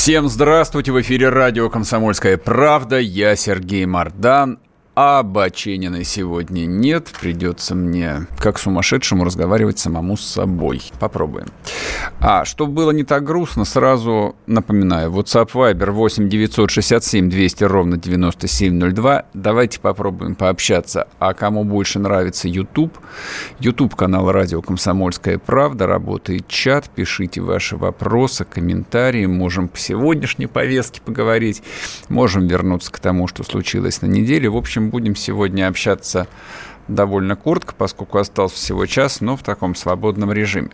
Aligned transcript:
Всем 0.00 0.30
здравствуйте! 0.30 0.92
В 0.92 1.00
эфире 1.02 1.28
радио 1.28 1.68
«Комсомольская 1.68 2.38
правда». 2.38 2.98
Я 2.98 3.36
Сергей 3.36 3.84
Мордан. 3.84 4.58
А 5.02 5.22
Бачениной 5.22 6.04
сегодня 6.04 6.66
нет. 6.66 7.10
Придется 7.18 7.74
мне, 7.74 8.26
как 8.38 8.58
сумасшедшему, 8.58 9.24
разговаривать 9.24 9.78
самому 9.78 10.18
с 10.18 10.26
собой. 10.26 10.82
Попробуем. 11.00 11.46
А, 12.20 12.44
чтобы 12.44 12.72
было 12.72 12.90
не 12.90 13.04
так 13.04 13.24
грустно, 13.24 13.64
сразу 13.64 14.36
напоминаю. 14.46 15.10
WhatsApp 15.10 15.52
Viber 15.54 15.90
8 15.90 16.28
967 16.28 17.30
200 17.30 17.64
ровно 17.64 17.96
9702. 17.96 19.24
Давайте 19.32 19.80
попробуем 19.80 20.34
пообщаться. 20.34 21.08
А 21.18 21.32
кому 21.32 21.64
больше 21.64 21.98
нравится 21.98 22.46
YouTube? 22.46 22.92
YouTube 23.58 23.96
канал 23.96 24.30
радио 24.30 24.60
«Комсомольская 24.60 25.38
правда». 25.38 25.86
Работает 25.86 26.46
чат. 26.46 26.90
Пишите 26.90 27.40
ваши 27.40 27.78
вопросы, 27.78 28.44
комментарии. 28.44 29.24
Можем 29.24 29.68
по 29.68 29.78
сегодняшней 29.78 30.46
повестке 30.46 31.00
поговорить. 31.00 31.62
Можем 32.10 32.46
вернуться 32.46 32.92
к 32.92 32.98
тому, 32.98 33.28
что 33.28 33.44
случилось 33.44 34.02
на 34.02 34.06
неделе. 34.06 34.50
В 34.50 34.58
общем, 34.58 34.89
будем 34.90 35.16
сегодня 35.16 35.68
общаться 35.68 36.26
довольно 36.94 37.36
коротко, 37.36 37.74
поскольку 37.76 38.18
остался 38.18 38.56
всего 38.56 38.86
час, 38.86 39.20
но 39.20 39.36
в 39.36 39.42
таком 39.42 39.74
свободном 39.74 40.32
режиме. 40.32 40.70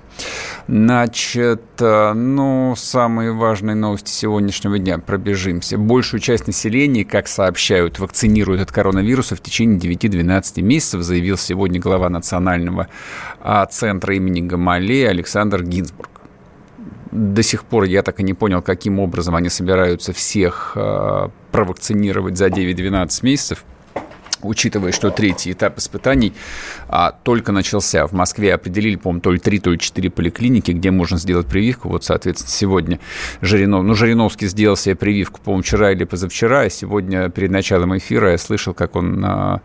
Значит, 0.67 1.63
э, 1.81 2.13
ну, 2.15 2.75
самые 2.77 3.33
важные 3.33 3.77
новости 3.77 4.11
сегодняшнего 4.11 4.79
дня. 4.79 4.99
Пробежимся. 4.99 5.79
Большую 5.79 6.21
часть 6.21 6.47
населения, 6.47 7.05
как 7.05 7.29
сообщают, 7.29 7.99
вакцинируют 7.99 8.63
от 8.63 8.73
коронавируса 8.73 9.37
в 9.37 9.41
течение 9.41 9.79
9-12 9.79 10.63
месяцев, 10.63 11.03
заявил 11.03 11.37
сегодня 11.37 11.81
глава 11.81 12.09
Национального 12.09 12.89
а, 13.41 13.67
центра 13.67 14.17
имени 14.17 14.41
Гамалея 14.41 15.11
Александр 15.11 15.63
Гинзбург 15.63 16.11
до 17.13 17.43
сих 17.43 17.65
пор 17.65 17.85
я 17.85 18.03
так 18.03 18.21
и 18.21 18.23
не 18.23 18.35
понял, 18.35 18.61
каким 18.61 18.99
образом 18.99 19.35
они 19.37 19.49
собираются 19.49 20.13
всех 20.13 20.73
э, 20.75 21.29
провакцинировать 21.51 22.37
за 22.37 22.49
9-12 22.49 23.09
месяцев 23.23 23.65
учитывая, 24.47 24.93
что 24.93 25.11
третий 25.11 25.53
этап 25.53 25.79
испытаний 25.79 26.33
а, 26.89 27.13
только 27.13 27.53
начался. 27.53 28.07
В 28.07 28.13
Москве 28.13 28.55
определили, 28.55 28.97
по-моему, 28.97 29.21
то 29.21 29.33
ли 29.33 29.39
три, 29.39 29.59
то 29.59 29.71
ли 29.71 29.79
четыре 29.79 30.11
поликлиники, 30.11 30.73
где 30.73 30.91
можно 30.91 31.19
сделать 31.19 31.47
прививку. 31.47 31.89
Вот, 31.89 32.05
соответственно, 32.05 32.51
сегодня 32.51 33.01
Жиринов, 33.41 33.85
ну, 33.85 33.95
Жириновский 33.95 34.47
сделал 34.47 34.77
себе 34.77 34.95
прививку, 34.95 35.41
по-моему, 35.41 35.63
вчера 35.63 35.93
или 35.93 36.05
позавчера, 36.05 36.61
а 36.61 36.71
сегодня 36.71 37.29
перед 37.29 37.51
началом 37.51 37.97
эфира 37.97 38.33
я 38.33 38.39
слышал, 38.39 38.75
как 38.75 38.97
он, 38.97 39.25
а, 39.25 39.61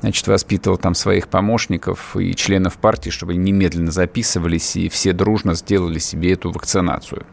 значит, 0.00 0.26
воспитывал 0.26 0.78
там 0.78 0.94
своих 0.94 1.28
помощников 1.28 2.16
и 2.16 2.34
членов 2.34 2.74
партии, 2.78 3.10
чтобы 3.10 3.34
немедленно 3.34 3.90
записывались 3.90 4.76
и 4.76 4.88
все 4.88 5.12
дружно 5.12 5.54
сделали 5.54 5.98
себе 5.98 6.32
эту 6.32 6.50
вакцинацию. 6.50 7.24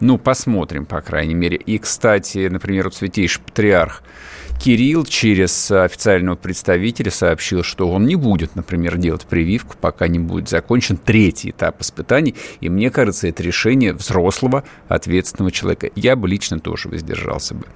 Ну, 0.00 0.18
посмотрим, 0.18 0.86
по 0.86 1.00
крайней 1.00 1.34
мере. 1.34 1.56
И, 1.56 1.78
кстати, 1.78 2.48
например, 2.48 2.84
вот 2.84 2.94
Святейший 2.94 3.42
Патриарх 3.42 4.02
Кирилл 4.58 5.04
через 5.04 5.70
официального 5.70 6.36
представителя 6.36 7.10
сообщил, 7.10 7.62
что 7.62 7.88
он 7.88 8.06
не 8.06 8.16
будет, 8.16 8.56
например, 8.56 8.96
делать 8.96 9.26
прививку, 9.26 9.76
пока 9.80 10.08
не 10.08 10.18
будет 10.18 10.48
закончен 10.48 10.96
третий 10.96 11.50
этап 11.50 11.80
испытаний. 11.80 12.34
И 12.60 12.68
мне 12.68 12.90
кажется, 12.90 13.28
это 13.28 13.42
решение 13.42 13.92
взрослого, 13.92 14.64
ответственного 14.88 15.52
человека. 15.52 15.90
Я 15.94 16.16
бы 16.16 16.28
лично 16.28 16.58
тоже 16.58 16.88
воздержался 16.88 17.54
бы. 17.54 17.66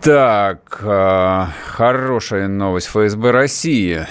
Так, 0.00 0.80
э, 0.82 1.46
хорошая 1.66 2.48
новость. 2.48 2.86
ФСБ 2.88 3.30
России 3.32 4.06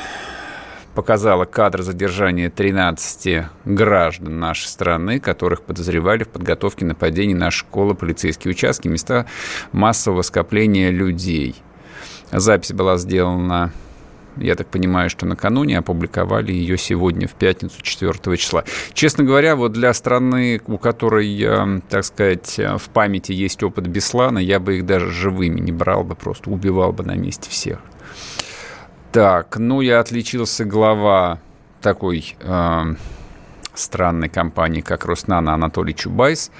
показала 0.97 1.46
кадр 1.46 1.84
задержания 1.84 2.50
13 2.50 3.46
граждан 3.66 4.40
нашей 4.40 4.66
страны, 4.66 5.19
которых 5.19 5.62
подозревали 5.62 6.24
в 6.24 6.30
подготовке 6.30 6.85
нападений 6.85 7.35
на 7.35 7.52
школы, 7.52 7.94
полицейские 7.94 8.50
участки, 8.50 8.88
места 8.88 9.28
массового 9.72 10.24
скопления 10.24 10.90
людей. 10.90 11.56
Запись 12.31 12.72
была 12.72 12.97
сделана 12.97 13.72
я 14.38 14.56
так 14.56 14.68
понимаю, 14.68 15.12
что 15.12 15.28
накануне 15.28 15.78
опубликовали 15.78 16.52
ее 16.52 16.78
сегодня, 16.80 17.28
в 17.28 17.34
пятницу, 17.34 17.81
4 17.81 18.38
числа. 18.38 18.64
Честно 18.94 19.24
говоря, 19.24 19.56
вот 19.56 19.74
для 19.74 19.94
страны, 19.94 20.62
у 20.66 20.78
которой, 20.79 21.79
так 21.90 22.06
сказать, 22.06 22.59
в 22.59 22.90
памяти 22.90 23.34
есть 23.34 23.62
опыт 23.64 23.88
Беслана, 23.88 24.40
я 24.40 24.59
бы 24.59 24.78
их 24.78 24.85
даже 24.85 25.12
живыми 25.12 25.59
не 25.59 25.72
брал 25.72 26.03
бы, 26.03 26.16
просто 26.16 26.50
убивал 26.50 26.91
бы 26.91 27.03
на 27.03 27.16
месте 27.16 27.50
всех. 27.50 27.79
Так, 29.17 29.57
ну 29.57 29.81
я 29.81 30.00
отличился 30.00 30.63
глава 30.63 31.39
такой 31.81 32.35
э, 32.39 32.95
странной 33.73 34.29
компании, 34.29 34.81
как 34.81 35.05
Роснано 35.05 35.55
Анатолий 35.55 35.95
Чубайс. 35.95 36.51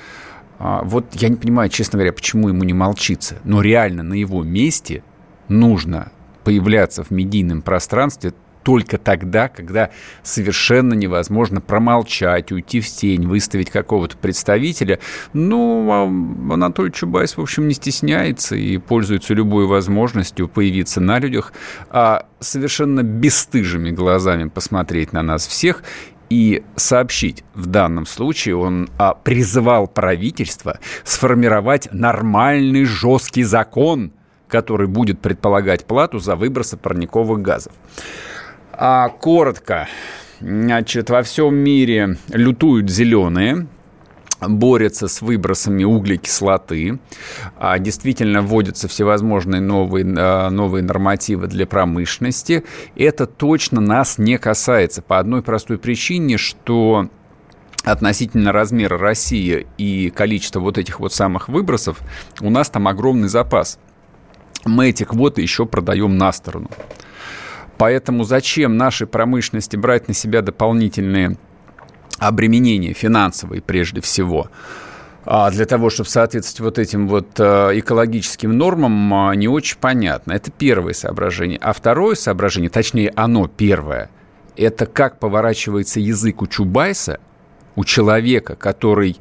А, 0.57 0.81
вот 0.81 1.06
я 1.13 1.29
не 1.29 1.35
понимаю, 1.35 1.69
честно 1.69 1.97
говоря, 1.97 2.13
почему 2.13 2.50
ему 2.50 2.63
не 2.63 2.73
молчится. 2.73 3.38
Но 3.44 3.62
реально 3.62 4.01
на 4.01 4.16
его 4.16 4.41
месте 4.41 5.03
нужно 5.50 6.12
появляться 6.44 7.03
в 7.03 7.12
медийном 7.12 7.62
пространстве 7.62 8.34
только 8.67 8.97
тогда, 8.97 9.47
когда 9.47 9.91
совершенно 10.23 10.94
невозможно 10.94 11.61
промолчать, 11.61 12.51
уйти 12.51 12.81
в 12.81 12.88
тень, 12.88 13.25
выставить 13.25 13.69
какого-то 13.69 14.17
представителя. 14.17 15.00
Ну, 15.31 15.89
а 15.89 16.03
Анатолий 16.53 16.91
Чубайс, 16.91 17.38
в 17.38 17.41
общем, 17.41 17.69
не 17.69 17.73
стесняется 17.73 18.57
и 18.57 18.77
пользуется 18.77 19.33
любой 19.33 19.67
возможностью 19.67 20.50
появиться 20.50 21.00
на 21.00 21.17
людях, 21.19 21.53
а 21.89 22.25
совершенно 22.41 23.03
бесстыжими 23.03 23.91
глазами 23.91 24.50
посмотреть 24.50 25.13
на 25.13 25.22
нас 25.22 25.47
всех 25.47 25.81
и 26.29 26.61
сообщить. 26.75 27.45
В 27.53 27.67
данном 27.67 28.06
случае 28.06 28.57
он 28.57 28.89
а, 28.97 29.13
призывал 29.13 29.88
правительство 29.88 30.79
сформировать 31.06 31.88
нормальный 31.94 32.83
жесткий 32.83 33.44
закон, 33.44 34.11
который 34.50 34.88
будет 34.88 35.22
предполагать 35.22 35.85
плату 35.85 36.19
за 36.19 36.35
выбросы 36.35 36.75
парниковых 36.75 37.41
газов. 37.41 37.72
А, 38.79 39.09
коротко. 39.09 39.88
Значит, 40.39 41.09
во 41.09 41.23
всем 41.23 41.55
мире 41.55 42.17
лютуют 42.29 42.91
зеленые, 42.91 43.65
борются 44.39 45.07
с 45.07 45.23
выбросами 45.23 45.83
углекислоты. 45.83 46.99
А, 47.57 47.79
действительно 47.79 48.43
вводятся 48.43 48.88
всевозможные 48.88 49.61
новые, 49.61 50.05
а, 50.15 50.51
новые 50.51 50.83
нормативы 50.83 51.47
для 51.47 51.65
промышленности. 51.65 52.65
Это 52.95 53.25
точно 53.25 53.81
нас 53.81 54.19
не 54.19 54.38
касается 54.38 55.01
по 55.01 55.17
одной 55.17 55.41
простой 55.41 55.79
причине, 55.79 56.38
что 56.38 57.09
относительно 57.83 58.51
размера 58.51 58.99
России 58.99 59.65
и 59.79 60.11
количества 60.11 60.59
вот 60.59 60.77
этих 60.77 60.99
вот 60.99 61.13
самых 61.13 61.49
выбросов, 61.49 61.99
у 62.41 62.51
нас 62.51 62.69
там 62.69 62.88
огромный 62.88 63.27
запас. 63.27 63.79
Мы 64.65 64.89
эти 64.89 65.03
квоты 65.03 65.41
еще 65.41 65.65
продаем 65.65 66.15
на 66.15 66.31
сторону. 66.31 66.69
Поэтому 67.77 68.23
зачем 68.23 68.75
нашей 68.77 69.07
промышленности 69.07 69.75
брать 69.75 70.07
на 70.07 70.13
себя 70.13 70.41
дополнительные 70.41 71.38
обременения 72.17 72.93
финансовые 72.93 73.61
прежде 73.61 74.01
всего? 74.01 74.49
А 75.25 75.51
для 75.51 75.65
того, 75.65 75.89
чтобы 75.89 76.09
соответствовать 76.09 76.77
вот 76.77 76.79
этим 76.79 77.07
вот 77.07 77.27
э, 77.38 77.71
экологическим 77.74 78.57
нормам, 78.57 79.13
а, 79.13 79.35
не 79.35 79.50
очень 79.50 79.77
понятно. 79.77 80.31
Это 80.31 80.51
первое 80.51 80.94
соображение. 80.94 81.59
А 81.62 81.74
второе 81.74 82.15
соображение, 82.15 82.69
точнее, 82.69 83.12
оно 83.13 83.47
первое, 83.47 84.09
это 84.56 84.85
как 84.85 85.19
поворачивается 85.19 86.00
язык 86.00 86.41
у 86.41 86.47
Чубайса, 86.47 87.19
у 87.75 87.83
человека, 87.83 88.56
который, 88.56 89.18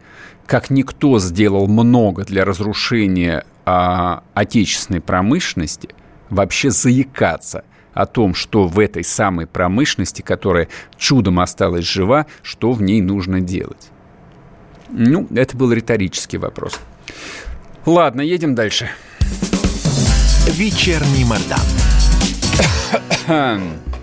как 0.47 0.71
никто, 0.71 1.19
сделал 1.19 1.67
много 1.67 2.25
для 2.25 2.45
разрушения 2.45 3.45
а, 3.65 4.23
отечественной 4.33 5.01
промышленности, 5.01 5.91
вообще 6.31 6.71
заикаться– 6.71 7.65
о 7.97 8.05
том, 8.05 8.35
что 8.35 8.69
в 8.69 8.79
этой 8.79 9.03
самой 9.03 9.47
промышленности, 9.47 10.21
которая 10.21 10.69
чудом 10.99 11.41
осталась 11.41 11.87
жива, 11.87 12.27
что 12.43 12.73
в 12.73 12.83
ней 12.83 13.01
нужно 13.01 13.41
делать? 13.41 13.89
Ну, 14.91 15.27
это 15.35 15.57
был 15.57 15.73
риторический 15.73 16.37
вопрос. 16.37 16.79
Ладно, 17.87 18.21
едем 18.21 18.55
дальше. 18.55 18.91
Вечерний 20.47 21.25
Мордан. 21.25 21.59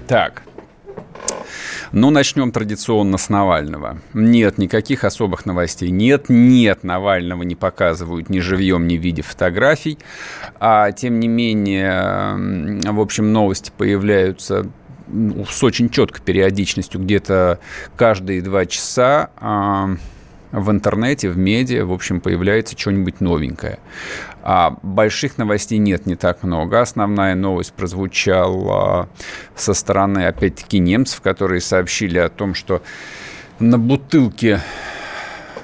так. 0.08 0.42
Но 1.94 2.10
начнем 2.10 2.52
традиционно 2.52 3.20
с 3.20 3.30
Навального. 3.30 4.00
Нет 4.14 4.58
никаких 4.58 5.04
особых 5.04 5.46
новостей. 5.46 5.92
Нет, 5.92 6.26
нет, 6.28 6.84
Навального 6.84 7.44
не 7.44 7.54
показывают 7.54 8.30
ни 8.30 8.40
живьем, 8.40 8.88
ни 8.88 8.98
в 8.98 9.02
виде 9.02 9.22
фотографий. 9.22 10.00
А 10.60 10.92
тем 10.92 11.20
не 11.20 11.28
менее, 11.28 12.82
в 12.92 13.00
общем, 13.00 13.32
новости 13.32 13.72
появляются 13.78 14.66
с 15.48 15.64
очень 15.64 15.90
четкой 15.90 16.24
периодичностью, 16.24 17.00
где-то 17.00 17.60
каждые 17.96 18.42
два 18.42 18.66
часа 18.66 19.30
а, 19.38 19.90
в 20.52 20.72
интернете, 20.72 21.30
в 21.30 21.38
медиа, 21.38 21.86
в 21.86 21.92
общем, 21.92 22.22
появляется 22.22 22.76
что-нибудь 22.78 23.22
новенькое. 23.22 23.78
А 24.46 24.76
больших 24.84 25.38
новостей 25.38 25.78
нет 25.78 26.06
не 26.06 26.16
так 26.16 26.44
много. 26.44 26.82
Основная 26.82 27.34
новость 27.34 27.72
прозвучала 27.74 29.08
со 29.56 29.74
стороны, 29.74 30.26
опять-таки, 30.26 30.80
немцев, 30.80 31.22
которые 31.22 31.62
сообщили 31.62 32.18
о 32.18 32.28
том, 32.28 32.54
что 32.54 32.84
на 33.60 33.80
бутылке 33.80 34.60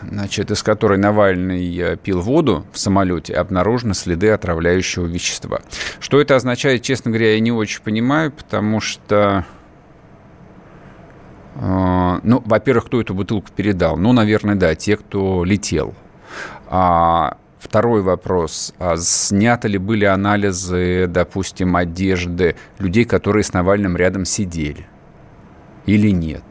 значит, 0.01 0.49
из 0.49 0.63
которой 0.63 0.97
Навальный 0.97 1.77
э, 1.77 1.97
пил 1.97 2.21
воду 2.21 2.65
в 2.71 2.79
самолете, 2.79 3.33
обнаружены 3.33 3.93
следы 3.93 4.29
отравляющего 4.29 5.05
вещества. 5.05 5.59
Что 5.99 6.21
это 6.21 6.37
означает, 6.37 6.83
честно 6.83 7.11
говоря, 7.11 7.33
я 7.33 7.39
не 7.41 7.51
очень 7.51 7.81
понимаю, 7.81 8.31
потому 8.31 8.79
что... 8.79 9.45
Э, 11.55 12.19
ну, 12.23 12.41
во-первых, 12.45 12.85
кто 12.85 13.01
эту 13.01 13.13
бутылку 13.13 13.49
передал? 13.53 13.97
Ну, 13.97 14.13
наверное, 14.13 14.55
да, 14.55 14.73
те, 14.73 14.95
кто 14.95 15.43
летел. 15.43 15.93
А 16.67 17.37
Второй 17.59 18.01
вопрос. 18.01 18.73
А 18.79 18.95
сняты 18.95 19.67
ли 19.67 19.77
были 19.77 20.05
анализы, 20.05 21.07
допустим, 21.07 21.75
одежды 21.75 22.55
людей, 22.79 23.03
которые 23.03 23.43
с 23.43 23.51
Навальным 23.51 23.97
рядом 23.97 24.23
сидели? 24.23 24.87
Или 25.85 26.09
нет? 26.11 26.43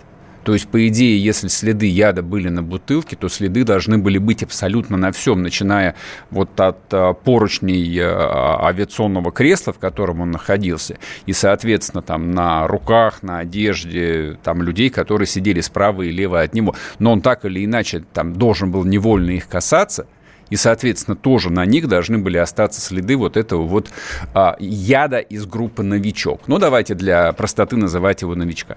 То 0.45 0.55
есть, 0.55 0.69
по 0.69 0.87
идее, 0.87 1.23
если 1.23 1.49
следы 1.49 1.87
яда 1.87 2.23
были 2.23 2.49
на 2.49 2.63
бутылке, 2.63 3.17
то 3.17 3.29
следы 3.29 3.65
должны 3.65 3.99
были 3.99 4.19
быть 4.19 4.43
абсолютно 4.43 4.97
на 4.97 5.13
всем, 5.13 5.43
начиная 5.43 5.95
вот 6.31 6.59
от 6.59 6.79
а, 6.93 7.13
поручней 7.13 7.99
а, 8.01 8.67
авиационного 8.67 9.31
кресла, 9.31 9.75
в 9.75 9.79
котором 9.79 10.23
он 10.23 10.31
находился, 10.31 10.97
и, 11.27 11.35
соответственно, 11.35 12.03
там 12.03 12.31
на 12.31 12.67
руках, 12.67 13.23
на 13.23 13.41
одежде 13.41 14.39
там 14.43 14.63
людей, 14.63 14.89
которые 14.89 15.27
сидели 15.27 15.61
справа 15.61 16.03
и 16.03 16.11
лево 16.11 16.41
от 16.41 16.55
него. 16.55 16.75
Но 16.99 17.13
он 17.13 17.21
так 17.21 17.45
или 17.45 17.63
иначе 17.63 18.03
там 18.15 18.33
должен 18.33 18.71
был 18.71 18.85
невольно 18.85 19.33
их 19.33 19.49
касаться– 19.49 20.07
и, 20.51 20.57
соответственно, 20.57 21.17
тоже 21.17 21.51
на 21.51 21.65
них 21.67 21.89
должны 21.89 22.19
были 22.19 22.39
остаться 22.39 22.81
следы 22.81 23.17
вот 23.17 23.37
этого 23.37 23.63
вот 23.63 23.89
а, 24.35 24.57
яда 24.59 25.19
из 25.19 25.47
группы 25.47 25.83
«Новичок». 25.83 26.43
Ну, 26.47 26.59
давайте 26.59 26.95
для 26.95 27.33
простоты 27.33 27.77
называть 27.77 28.23
его 28.23 28.35
«Новичка». 28.35 28.77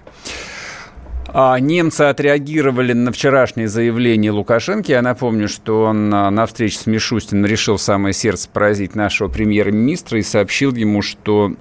А 1.34 1.58
немцы 1.58 2.02
отреагировали 2.02 2.92
на 2.92 3.10
вчерашнее 3.10 3.66
заявление 3.66 4.32
Лукашенко. 4.32 4.92
Я 4.92 5.00
напомню, 5.00 5.48
что 5.48 5.84
он 5.84 6.12
а, 6.12 6.30
на 6.30 6.46
встрече 6.46 6.78
с 6.78 6.86
Мишустиным 6.86 7.46
решил 7.46 7.78
самое 7.78 8.12
сердце 8.12 8.50
поразить 8.50 8.94
нашего 8.94 9.28
премьер-министра 9.28 10.18
и 10.18 10.22
сообщил 10.22 10.74
ему, 10.74 11.00
что 11.00 11.54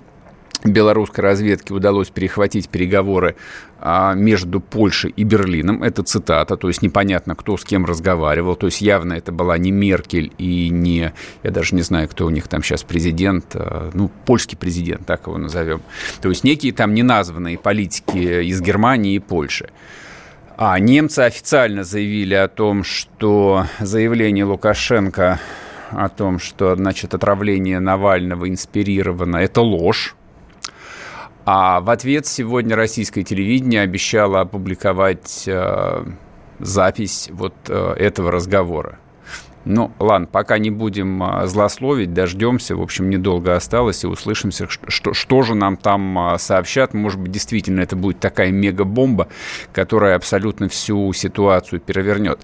белорусской 0.63 1.23
разведке 1.23 1.73
удалось 1.73 2.09
перехватить 2.09 2.69
переговоры 2.69 3.35
а, 3.79 4.13
между 4.13 4.59
Польшей 4.59 5.11
и 5.15 5.23
Берлином. 5.23 5.83
Это 5.83 6.03
цитата, 6.03 6.55
то 6.57 6.67
есть 6.67 6.81
непонятно, 6.81 7.35
кто 7.35 7.57
с 7.57 7.63
кем 7.63 7.85
разговаривал. 7.85 8.55
То 8.55 8.67
есть 8.67 8.81
явно 8.81 9.13
это 9.13 9.31
была 9.31 9.57
не 9.57 9.71
Меркель 9.71 10.31
и 10.37 10.69
не... 10.69 11.13
Я 11.43 11.51
даже 11.51 11.75
не 11.75 11.81
знаю, 11.81 12.07
кто 12.07 12.25
у 12.25 12.29
них 12.29 12.47
там 12.47 12.63
сейчас 12.63 12.83
президент. 12.83 13.55
А, 13.55 13.89
ну, 13.93 14.09
польский 14.25 14.57
президент, 14.57 15.05
так 15.05 15.27
его 15.27 15.37
назовем. 15.37 15.81
То 16.21 16.29
есть 16.29 16.43
некие 16.43 16.73
там 16.73 16.93
неназванные 16.93 17.57
политики 17.57 18.43
из 18.43 18.61
Германии 18.61 19.15
и 19.15 19.19
Польши. 19.19 19.69
А 20.57 20.77
немцы 20.77 21.21
официально 21.21 21.83
заявили 21.83 22.35
о 22.35 22.47
том, 22.47 22.83
что 22.83 23.65
заявление 23.79 24.45
Лукашенко 24.45 25.39
о 25.91 26.09
том, 26.09 26.39
что, 26.39 26.75
значит, 26.75 27.13
отравление 27.13 27.79
Навального 27.79 28.49
инспирировано, 28.49 29.37
это 29.37 29.61
ложь. 29.61 30.15
А 31.45 31.81
в 31.81 31.89
ответ 31.89 32.27
сегодня 32.27 32.75
российское 32.75 33.23
телевидение 33.23 33.81
обещало 33.81 34.41
опубликовать 34.41 35.43
э, 35.47 36.05
запись 36.59 37.29
вот 37.31 37.55
э, 37.67 37.93
этого 37.97 38.31
разговора. 38.31 38.99
Ну, 39.63 39.91
ладно, 39.99 40.27
пока 40.27 40.57
не 40.57 40.71
будем 40.71 41.21
э, 41.23 41.47
злословить, 41.47 42.13
дождемся. 42.13 42.75
В 42.75 42.81
общем, 42.81 43.09
недолго 43.09 43.55
осталось 43.55 44.03
и 44.03 44.07
услышимся, 44.07 44.67
что, 44.67 45.13
что 45.13 45.41
же 45.43 45.53
нам 45.53 45.77
там 45.77 46.33
э, 46.33 46.37
сообщат. 46.39 46.93
Может 46.93 47.19
быть, 47.19 47.31
действительно 47.31 47.81
это 47.81 47.95
будет 47.95 48.19
такая 48.19 48.51
мега-бомба, 48.51 49.27
которая 49.71 50.15
абсолютно 50.15 50.67
всю 50.67 51.13
ситуацию 51.13 51.79
перевернет. 51.79 52.39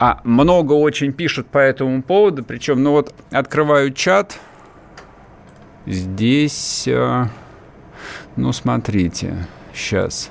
А 0.00 0.20
много 0.24 0.72
очень 0.72 1.12
пишут 1.12 1.48
по 1.48 1.58
этому 1.58 2.02
поводу. 2.02 2.42
Причем, 2.42 2.82
ну 2.82 2.90
вот, 2.92 3.14
открываю 3.30 3.92
чат. 3.92 4.38
Здесь... 5.86 6.88
Ну, 8.38 8.52
смотрите, 8.52 9.34
сейчас. 9.74 10.30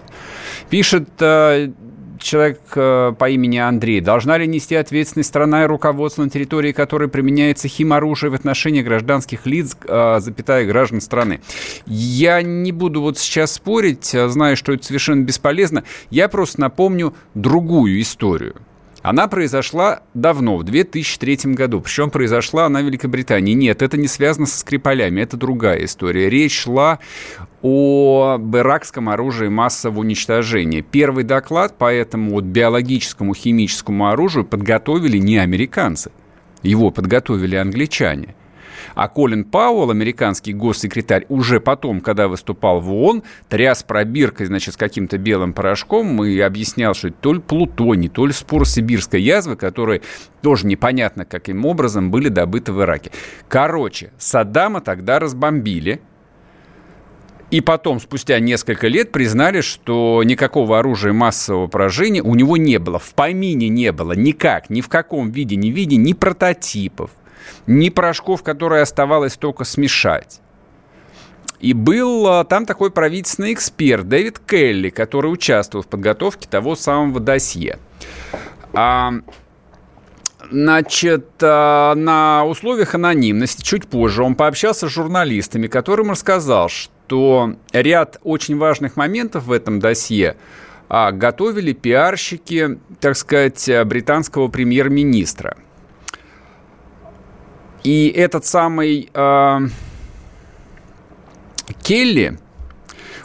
Пишет 0.69 1.09
э, 1.19 1.71
человек 2.19 2.61
э, 2.75 3.13
по 3.19 3.29
имени 3.29 3.57
Андрей. 3.57 3.99
Должна 3.99 4.37
ли 4.37 4.47
нести 4.47 4.75
ответственность 4.75 5.27
страна 5.27 5.65
и 5.65 5.67
руководство 5.67 6.23
на 6.23 6.29
территории 6.29 6.71
которой 6.71 7.09
применяется 7.09 7.67
химоружие 7.67 8.29
в 8.31 8.33
отношении 8.33 8.81
гражданских 8.81 9.45
лиц, 9.45 9.75
э, 9.85 10.19
запятая 10.21 10.65
граждан 10.65 11.01
страны? 11.01 11.41
Я 11.85 12.41
не 12.41 12.71
буду 12.71 13.01
вот 13.01 13.17
сейчас 13.17 13.53
спорить, 13.53 14.15
э, 14.15 14.29
знаю, 14.29 14.55
что 14.55 14.71
это 14.71 14.85
совершенно 14.85 15.23
бесполезно. 15.23 15.83
Я 16.09 16.29
просто 16.29 16.61
напомню 16.61 17.13
другую 17.33 17.99
историю. 17.99 18.55
Она 19.07 19.29
произошла 19.29 20.01
давно, 20.13 20.57
в 20.57 20.63
2003 20.63 21.53
году. 21.53 21.79
Причем 21.79 22.09
произошла 22.09 22.65
она 22.65 22.81
в 22.81 22.85
Великобритании. 22.87 23.53
Нет, 23.53 23.81
это 23.81 23.95
не 23.95 24.09
связано 24.09 24.47
со 24.47 24.59
Скрипалями, 24.59 25.21
это 25.21 25.37
другая 25.37 25.85
история. 25.85 26.29
Речь 26.29 26.63
шла 26.63 26.99
о 27.61 28.37
иракском 28.37 29.07
оружии 29.07 29.47
массового 29.47 30.01
уничтожения. 30.01 30.81
Первый 30.81 31.23
доклад 31.23 31.77
по 31.77 31.89
этому 31.89 32.31
вот 32.31 32.43
биологическому 32.43 33.33
химическому 33.33 34.09
оружию 34.09 34.43
подготовили 34.43 35.19
не 35.19 35.37
американцы. 35.37 36.11
Его 36.61 36.91
подготовили 36.91 37.55
англичане. 37.55 38.35
А 38.95 39.07
Колин 39.07 39.43
Пауэлл, 39.43 39.91
американский 39.91 40.53
госсекретарь, 40.53 41.25
уже 41.29 41.59
потом, 41.59 42.01
когда 42.01 42.27
выступал 42.27 42.79
в 42.79 42.91
ООН, 42.91 43.23
тряс 43.49 43.83
пробиркой, 43.83 44.47
значит, 44.47 44.73
с 44.73 44.77
каким-то 44.77 45.17
белым 45.17 45.53
порошком 45.53 46.23
и 46.23 46.39
объяснял, 46.39 46.93
что 46.93 47.09
это 47.09 47.17
то 47.19 47.33
ли 47.33 47.39
плутоний, 47.39 48.09
то 48.09 48.25
ли 48.25 48.33
спор 48.33 48.67
сибирской 48.67 49.21
язвы, 49.21 49.55
которые 49.55 50.01
тоже 50.41 50.67
непонятно 50.67 51.25
каким 51.25 51.65
образом 51.65 52.11
были 52.11 52.29
добыты 52.29 52.71
в 52.71 52.81
Ираке. 52.81 53.11
Короче, 53.47 54.11
Саддама 54.17 54.81
тогда 54.81 55.19
разбомбили, 55.19 56.01
и 57.49 57.61
потом, 57.61 58.01
спустя 58.01 58.39
несколько 58.39 58.87
лет, 58.89 59.13
признали, 59.13 59.61
что 59.61 60.21
никакого 60.25 60.79
оружия 60.79 61.13
массового 61.13 61.67
поражения 61.67 62.21
у 62.21 62.35
него 62.35 62.57
не 62.57 62.77
было. 62.77 62.99
В 62.99 63.13
помине 63.13 63.69
не 63.69 63.93
было 63.93 64.11
никак, 64.11 64.69
ни 64.69 64.81
в 64.81 64.89
каком 64.89 65.31
виде, 65.31 65.55
ни 65.55 65.71
в 65.71 65.75
виде, 65.75 65.95
ни 65.95 66.11
прототипов, 66.11 67.11
ни 67.65 67.89
порошков, 67.89 68.43
которые 68.43 68.81
оставалось 68.81 69.37
только 69.37 69.63
смешать. 69.63 70.41
И 71.59 71.73
был 71.73 72.27
а, 72.27 72.43
там 72.43 72.65
такой 72.65 72.91
правительственный 72.91 73.53
эксперт 73.53 74.07
Дэвид 74.07 74.39
Келли, 74.39 74.89
который 74.89 75.27
участвовал 75.27 75.83
в 75.83 75.87
подготовке 75.87 76.47
того 76.47 76.75
самого 76.75 77.19
досье. 77.19 77.79
А, 78.73 79.13
Значит, 80.49 81.27
а, 81.41 81.93
на 81.95 82.45
условиях 82.45 82.95
анонимности 82.95 83.63
чуть 83.63 83.87
позже 83.87 84.23
он 84.23 84.35
пообщался 84.35 84.87
с 84.87 84.91
журналистами, 84.91 85.67
которым 85.67 86.11
рассказал, 86.11 86.69
что 86.69 87.55
ряд 87.73 88.17
очень 88.23 88.57
важных 88.57 88.95
моментов 88.95 89.45
в 89.45 89.51
этом 89.51 89.79
досье 89.79 90.37
а, 90.87 91.11
готовили 91.11 91.73
пиарщики, 91.73 92.79
так 93.01 93.17
сказать, 93.17 93.69
британского 93.85 94.47
премьер-министра– 94.47 95.57
и 97.83 98.09
этот 98.15 98.45
самый 98.45 99.09
э, 99.13 99.59
Келли, 101.83 102.37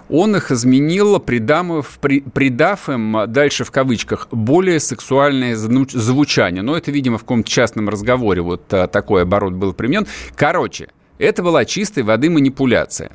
он 0.09 0.37
их 0.37 0.51
изменил, 0.51 1.19
придав, 1.21 1.99
придав 1.99 2.89
им, 2.89 3.17
дальше 3.29 3.65
в 3.65 3.71
кавычках, 3.71 4.29
более 4.31 4.79
сексуальное 4.79 5.57
звучание. 5.57 6.63
Но 6.63 6.77
это, 6.77 6.91
видимо, 6.91 7.17
в 7.17 7.23
каком-то 7.23 7.49
частном 7.49 7.89
разговоре 7.89 8.43
вот 8.43 8.63
а, 8.75 8.89
такой 8.89 9.23
оборот 9.23 9.55
был 9.55 9.73
применен. 9.73 10.07
Короче, 10.35 10.89
это 11.19 11.43
была 11.43 11.65
чистой 11.65 12.03
воды 12.03 12.29
манипуляция. 12.29 13.11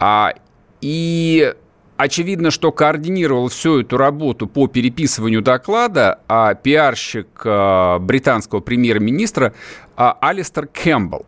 А, 0.00 0.34
и 0.80 1.54
Очевидно, 1.96 2.50
что 2.50 2.72
координировал 2.72 3.48
всю 3.48 3.80
эту 3.80 3.96
работу 3.96 4.46
по 4.46 4.66
переписыванию 4.66 5.40
доклада 5.40 6.20
а 6.28 6.52
пиарщик 6.52 7.28
а, 7.42 7.98
британского 7.98 8.60
премьер-министра 8.60 9.54
а, 9.96 10.16
Алистер 10.20 10.66
Кэмпбелл. 10.66 11.26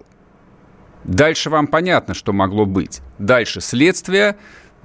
Дальше 1.04 1.50
вам 1.50 1.66
понятно, 1.66 2.14
что 2.14 2.32
могло 2.32 2.66
быть. 2.66 3.00
Дальше 3.18 3.60
следствие, 3.60 4.36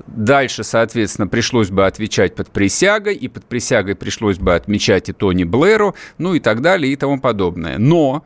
Дальше, 0.08 0.64
соответственно, 0.64 1.28
пришлось 1.28 1.70
бы 1.70 1.86
отвечать 1.86 2.36
под 2.36 2.50
присягой, 2.50 3.16
и 3.16 3.28
под 3.28 3.46
присягой 3.46 3.96
пришлось 3.96 4.40
бы 4.40 4.56
отмечать 4.56 5.10
и 5.10 5.14
Тони 5.14 5.44
Блэру, 5.44 5.96
ну 6.18 6.34
и 6.34 6.40
так 6.40 6.62
далее, 6.62 6.92
и 6.92 6.96
тому 6.96 7.20
подобное. 7.20 7.78
Но 7.78 8.26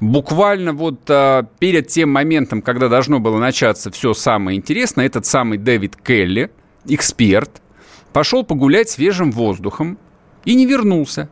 буквально 0.00 0.72
вот 0.72 1.02
а, 1.08 1.46
перед 1.58 1.88
тем 1.88 2.10
моментом, 2.10 2.62
когда 2.62 2.88
должно 2.88 3.20
было 3.20 3.38
начаться 3.38 3.90
все 3.90 4.14
самое 4.14 4.56
интересное, 4.56 5.04
этот 5.04 5.26
самый 5.26 5.58
Дэвид 5.58 5.96
Келли, 5.96 6.50
эксперт, 6.86 7.60
пошел 8.14 8.42
погулять 8.42 8.88
свежим 8.88 9.32
воздухом 9.32 9.98
и 10.46 10.54
не 10.54 10.64
вернулся. 10.64 11.28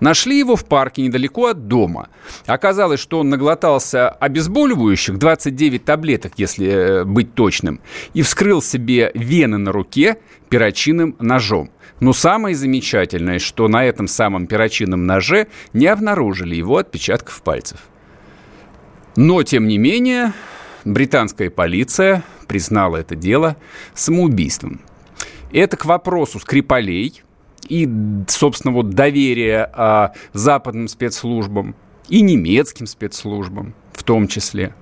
Нашли 0.00 0.38
его 0.38 0.56
в 0.56 0.64
парке 0.64 1.02
недалеко 1.02 1.46
от 1.46 1.68
дома. 1.68 2.08
Оказалось, 2.46 3.00
что 3.00 3.20
он 3.20 3.30
наглотался 3.30 4.08
обезболивающих, 4.08 5.18
29 5.18 5.84
таблеток, 5.84 6.32
если 6.36 6.68
э, 6.68 7.04
быть 7.04 7.34
точным, 7.34 7.80
и 8.12 8.22
вскрыл 8.22 8.60
себе 8.60 9.10
вены 9.14 9.58
на 9.58 9.72
руке 9.72 10.18
перочинным 10.48 11.16
ножом. 11.18 11.70
Но 12.00 12.12
самое 12.12 12.54
замечательное, 12.54 13.38
что 13.38 13.68
на 13.68 13.84
этом 13.84 14.06
самом 14.06 14.46
перочинном 14.46 15.06
ноже 15.06 15.48
не 15.72 15.86
обнаружили 15.86 16.54
его 16.54 16.76
отпечатков 16.76 17.40
пальцев. 17.42 17.80
Но, 19.16 19.42
тем 19.42 19.66
не 19.66 19.78
менее, 19.78 20.34
британская 20.84 21.48
полиция 21.48 22.22
признала 22.46 22.98
это 22.98 23.14
дело 23.14 23.56
самоубийством. 23.94 24.82
Это 25.52 25.78
к 25.78 25.86
вопросу 25.86 26.38
Скрипалей 26.38 27.22
и, 27.68 27.88
собственно, 28.28 28.72
вот 28.72 28.90
доверия 28.90 29.70
а, 29.72 30.12
западным 30.32 30.88
спецслужбам 30.88 31.74
и 32.08 32.20
немецким 32.20 32.86
спецслужбам 32.86 33.74
в 33.92 34.02
том 34.02 34.28
числе. 34.28 34.74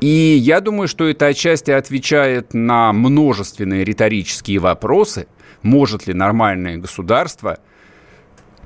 И 0.00 0.06
я 0.06 0.60
думаю, 0.60 0.88
что 0.88 1.08
это 1.08 1.26
отчасти 1.26 1.70
отвечает 1.70 2.54
на 2.54 2.92
множественные 2.92 3.84
риторические 3.84 4.58
вопросы, 4.58 5.26
может 5.62 6.06
ли 6.06 6.14
нормальное 6.14 6.78
государство– 6.78 7.58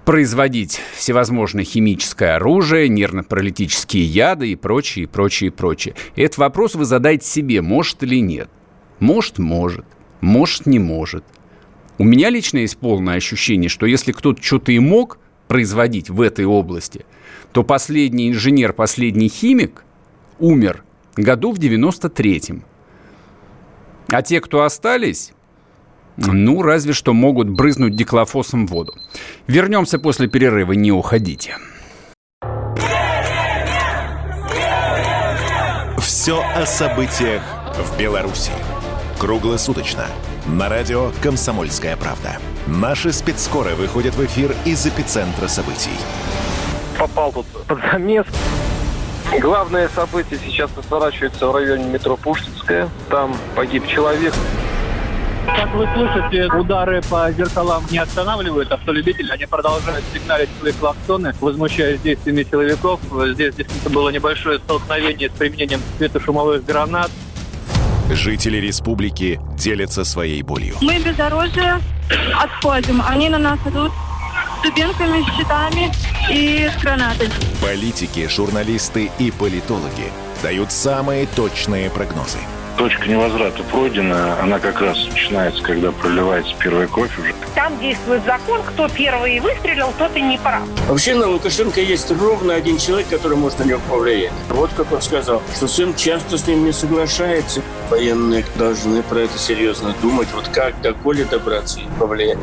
производить 0.05 0.81
всевозможное 0.95 1.65
химическое 1.65 2.37
оружие, 2.37 2.89
нервно-паралитические 2.89 4.05
яды 4.05 4.53
и 4.53 4.57
прочее, 4.57 5.05
и 5.05 5.07
прочее, 5.07 5.51
прочее. 5.51 5.95
Этот 6.15 6.39
вопрос 6.39 6.75
вы 6.75 6.85
задайте 6.85 7.27
себе, 7.27 7.63
может 7.63 8.03
или 8.03 8.21
нет. 8.21 8.49
Может, 9.01 9.39
может. 9.39 9.87
Может, 10.21 10.67
не 10.67 10.79
может. 10.79 11.25
У 11.99 12.05
меня 12.05 12.31
лично 12.31 12.59
есть 12.59 12.77
полное 12.79 13.17
ощущение, 13.17 13.69
что 13.69 13.87
если 13.87 14.13
кто-то 14.13 14.43
что-то 14.43 14.73
и 14.73 14.79
мог 14.79 15.19
производить 15.47 16.11
в 16.11 16.21
этой 16.21 16.45
области, 16.45 17.05
то 17.53 17.63
последний 17.63 18.31
инженер, 18.31 18.73
последний 18.73 19.29
химик 19.29 19.85
умер 20.41 20.83
году 21.17 21.53
в 21.53 21.59
93-м. 21.59 22.65
А 24.09 24.23
те, 24.23 24.41
кто 24.41 24.63
остались, 24.65 25.33
ну, 26.17 26.63
разве 26.63 26.93
что 26.93 27.13
могут 27.13 27.49
брызнуть 27.49 27.97
диклофосом 27.97 28.67
в 28.67 28.71
воду. 28.71 28.95
Вернемся 29.47 29.99
после 29.99 30.29
перерыва, 30.29 30.73
не 30.73 30.93
уходите. 30.93 31.57
Все 35.99 36.43
о 36.55 36.67
событиях 36.67 37.43
в 37.79 37.99
Беларуси. 37.99 38.53
Круглосуточно. 39.19 40.07
На 40.47 40.69
радио 40.69 41.11
«Комсомольская 41.23 41.97
правда». 41.97 42.37
Наши 42.67 43.13
спецскоры 43.13 43.75
выходят 43.77 44.15
в 44.15 44.23
эфир 44.27 44.55
из 44.67 44.87
эпицентра 44.87 45.49
событий. 45.49 45.97
Попал 46.99 47.33
тут 47.33 47.47
под 47.67 47.79
замес. 47.91 48.27
Главное 49.41 49.89
событие 49.89 50.39
сейчас 50.45 50.71
разворачивается 50.77 51.47
в 51.47 51.55
районе 51.55 51.85
метро 51.85 52.19
Пушкинская. 52.19 52.91
Там 53.09 53.35
погиб 53.57 53.87
человек. 53.87 54.35
Как 55.47 55.75
вы 55.75 55.89
слышите, 55.95 56.47
удары 56.55 57.01
по 57.09 57.33
зеркалам 57.33 57.83
не 57.91 57.97
останавливают 57.97 58.71
автолюбители. 58.71 59.31
Они 59.31 59.47
продолжают 59.47 60.05
сигналить 60.13 60.51
свои 60.61 60.73
клаксоны, 60.73 61.33
возмущаясь 61.41 62.03
действиями 62.03 62.43
силовиков. 62.43 63.01
Здесь 63.29 63.55
действительно 63.55 63.95
было 63.95 64.11
небольшое 64.11 64.59
столкновение 64.59 65.31
с 65.31 65.33
применением 65.33 65.81
светошумовых 65.97 66.67
гранат. 66.67 67.11
Жители 68.11 68.59
республики 68.59 69.41
делятся 69.57 70.05
своей 70.05 70.43
болью. 70.43 70.77
Мы 70.83 70.99
бездорожье 70.99 71.81
отходим. 72.39 73.03
Они 73.07 73.29
на 73.29 73.39
нас 73.39 73.59
идут 73.67 73.93
с 74.59 74.63
дубинками, 74.63 75.25
щитами 75.37 75.91
и 76.31 76.69
с 76.69 76.83
гранатами. 76.83 77.31
Политики, 77.63 78.29
журналисты 78.29 79.11
и 79.19 79.31
политологи 79.31 80.13
дают 80.43 80.71
самые 80.71 81.27
точные 81.27 81.89
прогнозы– 81.89 82.39
точка 82.77 83.09
невозврата 83.09 83.63
пройдена. 83.65 84.41
Она 84.41 84.59
как 84.59 84.81
раз 84.81 84.99
начинается, 85.07 85.63
когда 85.63 85.93
проливается 85.93 86.55
первая 86.59 86.87
кровь 86.87 87.19
уже. 87.19 87.35
Там 87.55 87.79
действует 87.79 88.25
закон, 88.25 88.63
кто 88.63 88.89
первый 88.89 89.41
выстрелил, 89.41 89.93
тот 89.99 90.15
и 90.17 90.21
не 90.21 90.39
прав. 90.39 90.63
Вообще 90.89 91.15
на 91.15 91.29
Лукашенко 91.29 91.81
есть 91.81 92.11
ровно 92.11 92.55
один 92.55 92.79
человек, 92.79 93.09
который 93.09 93.37
может 93.37 93.59
на 93.59 93.65
него 93.65 93.81
повлиять. 93.89 94.33
Вот 94.51 94.71
как 94.77 94.93
он 94.93 95.03
сказал, 95.03 95.43
что 95.55 95.69
сын 95.69 95.95
часто 95.95 96.39
с 96.39 96.47
ним 96.47 96.65
не 96.65 96.73
соглашается. 96.73 97.63
Военные 97.91 98.45
должны 98.57 99.03
про 99.03 99.21
это 99.21 99.39
серьезно 99.39 99.95
думать. 100.01 100.29
Вот 100.35 100.49
как 100.49 100.81
до 100.81 100.95
Коли 100.95 101.25
добраться 101.25 101.81
и 101.81 101.99
повлиять. 101.99 102.39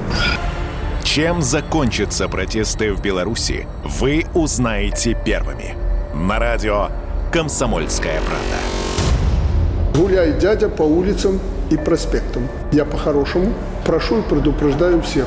Чем 1.03 1.41
закончатся 1.41 2.29
протесты 2.29 2.93
в 2.93 3.01
Беларуси, 3.01 3.67
вы 3.83 4.25
узнаете 4.33 5.17
первыми. 5.25 5.75
На 6.13 6.39
радио 6.39 6.89
«Комсомольская 7.33 8.21
правда». 8.21 9.98
Гуляй, 9.98 10.33
дядя, 10.33 10.69
по 10.69 10.83
улицам 10.83 11.39
и 11.69 11.77
проспектам. 11.77 12.48
Я 12.71 12.86
по-хорошему 12.86 13.53
прошу 13.86 14.19
и 14.19 14.21
предупреждаю 14.21 15.01
всех. 15.01 15.25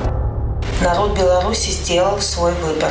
Народ 0.83 1.18
Беларуси 1.18 1.71
сделал 1.71 2.18
свой 2.21 2.52
выбор. 2.62 2.90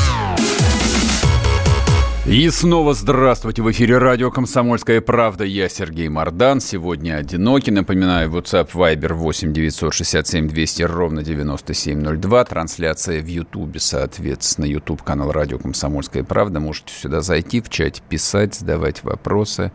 И 2.27 2.47
снова 2.51 2.93
здравствуйте. 2.93 3.63
В 3.63 3.71
эфире 3.71 3.97
радио 3.97 4.29
«Комсомольская 4.29 5.01
правда». 5.01 5.43
Я 5.43 5.67
Сергей 5.67 6.07
Мордан. 6.07 6.61
Сегодня 6.61 7.15
одинокий. 7.15 7.71
Напоминаю, 7.71 8.29
WhatsApp 8.29 8.69
Viber 8.73 9.13
8 9.13 9.51
967 9.51 10.47
200 10.47 10.83
ровно 10.83 11.23
9702. 11.23 12.45
Трансляция 12.45 13.21
в 13.23 13.25
Ютубе, 13.25 13.79
соответственно. 13.79 14.65
Ютуб 14.65 15.01
канал 15.01 15.31
радио 15.31 15.57
«Комсомольская 15.57 16.23
правда». 16.23 16.59
Можете 16.59 16.93
сюда 16.93 17.21
зайти, 17.21 17.59
в 17.59 17.69
чате 17.69 18.03
писать, 18.07 18.53
задавать 18.53 19.03
вопросы. 19.03 19.71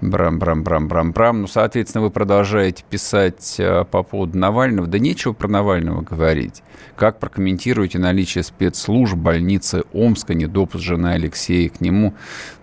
Брам-брам-брам-брам-брам. 0.00 1.42
Ну, 1.42 1.46
соответственно, 1.46 2.04
вы 2.04 2.10
продолжаете 2.10 2.84
писать 2.88 3.56
э, 3.58 3.84
по 3.84 4.02
поводу 4.02 4.38
Навального. 4.38 4.88
Да 4.88 4.98
нечего 4.98 5.34
про 5.34 5.48
Навального 5.48 6.00
говорить. 6.00 6.62
Как 6.96 7.18
прокомментируете 7.18 7.98
наличие 7.98 8.44
спецслужб 8.44 9.14
больницы 9.14 9.84
Омска, 9.92 10.34
недопуск 10.34 10.82
жены 10.82 11.08
Алексея 11.08 11.65
к 11.68 11.80
нему? 11.80 12.14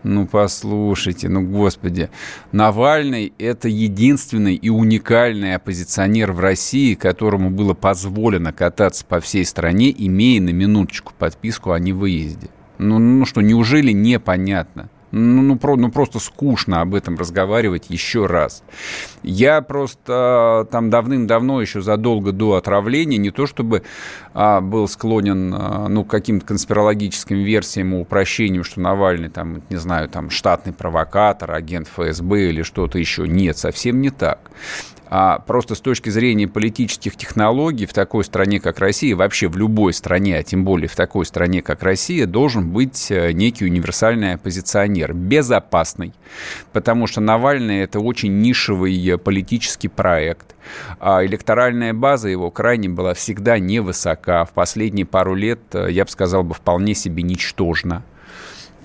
Ну, 0.03 0.27
послушайте, 0.27 1.29
ну, 1.29 1.41
господи. 1.41 2.09
Навальный– 2.51 3.33
это 3.37 3.67
единственный 3.67 4.55
и 4.55 4.69
уникальный 4.69 5.55
оппозиционер 5.55 6.31
в 6.31 6.39
России, 6.39 6.95
которому 6.95 7.49
было 7.49 7.73
позволено 7.73 8.53
кататься 8.53 9.05
по 9.05 9.19
всей 9.19 9.45
стране, 9.45 9.93
имея 9.95 10.41
на 10.41 10.49
минуточку 10.49 11.13
подписку 11.17 11.71
о 11.71 11.79
невыезде. 11.79 12.49
Ну, 12.77 12.99
ну 12.99 13.25
что, 13.25 13.41
неужели 13.41 13.91
непонятно? 13.91 14.89
Ну, 15.15 15.43
ну, 15.43 15.57
про, 15.57 15.75
ну 15.75 15.91
просто 15.91 16.17
скучно 16.17 16.81
об 16.81 16.95
этом 16.95 17.15
разговаривать 17.15 17.85
еще 17.89 18.25
раз. 18.25 18.63
Я 19.21 19.61
просто 19.61 20.67
там 20.71 20.89
давным-давно, 20.89 21.61
еще 21.61 21.81
задолго 21.81 22.31
до 22.31 22.55
отравления, 22.55 23.17
не 23.17 23.29
то 23.29 23.45
чтобы 23.45 23.83
а, 24.33 24.59
был 24.59 24.87
склонен 24.87 25.53
а, 25.53 25.87
ну, 25.87 26.03
к 26.03 26.09
каким-то 26.09 26.47
конспирологическим 26.47 27.37
версиям 27.37 27.93
и 27.93 27.99
упрощению, 27.99 28.63
что 28.63 28.81
Навальный, 28.81 29.29
там, 29.29 29.61
не 29.69 29.77
знаю, 29.77 30.09
там, 30.09 30.31
штатный 30.31 30.73
провокатор, 30.73 31.51
агент 31.51 31.87
ФСБ 31.89 32.49
или 32.49 32.63
что-то 32.63 32.97
еще. 32.97 33.27
Нет, 33.27 33.55
совсем 33.59 34.01
не 34.01 34.09
так 34.09 34.39
а 35.15 35.37
просто 35.37 35.75
с 35.75 35.79
точки 35.79 36.09
зрения 36.09 36.47
политических 36.47 37.15
технологий 37.15 37.85
в 37.85 37.93
такой 37.93 38.23
стране, 38.23 38.59
как 38.59 38.79
Россия, 38.79 39.15
вообще 39.15 39.47
в 39.47 39.55
любой 39.55 39.93
стране, 39.93 40.39
а 40.39 40.41
тем 40.41 40.65
более 40.65 40.87
в 40.87 40.95
такой 40.95 41.23
стране, 41.27 41.61
как 41.61 41.83
Россия, 41.83 42.25
должен 42.25 42.71
быть 42.71 43.11
э, 43.11 43.31
некий 43.31 43.65
универсальный 43.65 44.33
оппозиционер, 44.33 45.13
безопасный, 45.13 46.13
потому 46.71 47.05
что 47.05 47.21
Навальный– 47.21 47.81
это 47.83 47.99
очень 47.99 48.41
нишевый 48.41 49.07
э, 49.07 49.19
политический 49.19 49.87
проект, 49.87 50.55
а 50.99 51.23
электоральная 51.23 51.93
база 51.93 52.29
его 52.29 52.49
крайне 52.49 52.89
была 52.89 53.13
всегда 53.13 53.59
невысока, 53.59 54.45
в 54.45 54.53
последние 54.53 55.05
пару 55.05 55.35
лет, 55.35 55.59
э, 55.73 55.91
я 55.91 56.05
бы 56.05 56.09
сказал, 56.09 56.43
бы 56.43 56.55
вполне 56.55 56.95
себе 56.95 57.21
ничтожна. 57.21 58.03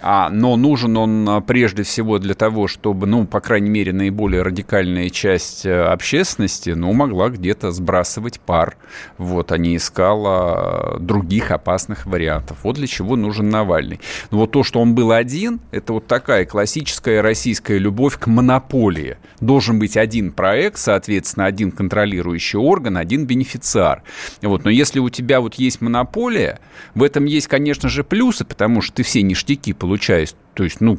А, 0.00 0.28
но 0.30 0.56
нужен 0.56 0.96
он 0.96 1.28
а, 1.28 1.40
прежде 1.40 1.82
всего 1.82 2.18
для 2.18 2.34
того, 2.34 2.68
чтобы, 2.68 3.06
ну, 3.06 3.26
по 3.26 3.40
крайней 3.40 3.70
мере, 3.70 3.92
наиболее 3.92 4.42
радикальная 4.42 5.10
часть 5.10 5.66
э, 5.66 5.82
общественности, 5.82 6.70
ну, 6.70 6.92
могла 6.92 7.28
где-то 7.30 7.72
сбрасывать 7.72 8.40
пар. 8.40 8.76
Вот, 9.16 9.52
а 9.52 9.58
не 9.58 9.76
искала 9.76 10.98
других 11.00 11.50
опасных 11.50 12.06
вариантов. 12.06 12.58
Вот 12.62 12.76
для 12.76 12.86
чего 12.86 13.16
нужен 13.16 13.50
Навальный. 13.50 14.00
Но 14.30 14.38
вот 14.38 14.52
то, 14.52 14.62
что 14.62 14.80
он 14.80 14.94
был 14.94 15.10
один, 15.12 15.60
это 15.70 15.94
вот 15.94 16.06
такая 16.06 16.44
классическая 16.44 17.20
российская 17.20 17.78
любовь 17.78 18.18
к 18.18 18.26
монополии. 18.26 19.16
Должен 19.40 19.78
быть 19.78 19.96
один 19.96 20.32
проект, 20.32 20.78
соответственно, 20.78 21.46
один 21.46 21.72
контролирующий 21.72 22.58
орган, 22.58 22.96
один 22.96 23.26
бенефициар. 23.26 24.02
Вот, 24.42 24.64
но 24.64 24.70
если 24.70 25.00
у 25.00 25.08
тебя 25.08 25.40
вот 25.40 25.54
есть 25.54 25.80
монополия, 25.80 26.60
в 26.94 27.02
этом 27.02 27.24
есть, 27.24 27.48
конечно 27.48 27.88
же, 27.88 28.04
плюсы, 28.04 28.44
потому 28.44 28.80
что 28.80 28.96
ты 28.96 29.02
все 29.02 29.22
ништяки 29.22 29.72
получаешь 29.72 29.88
получаясь, 29.88 30.35
то 30.52 30.64
есть, 30.64 30.83
ну, 30.83 30.99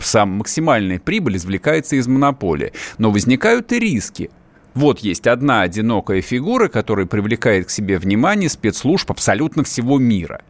сам 0.00 0.30
максимальная 0.30 1.00
прибыль 1.00 1.36
извлекается 1.38 1.96
из 1.96 2.06
монополии. 2.06 2.72
Но 2.96 3.10
возникают 3.10 3.72
и 3.72 3.80
риски. 3.80 4.30
Вот 4.74 5.00
есть 5.00 5.26
одна 5.26 5.62
одинокая 5.62 6.22
фигура, 6.22 6.68
которая 6.68 7.06
привлекает 7.06 7.66
к 7.66 7.70
себе 7.70 7.98
внимание 7.98 8.48
спецслужб 8.48 9.10
абсолютно 9.10 9.64
всего 9.64 9.98
мира. 9.98 10.42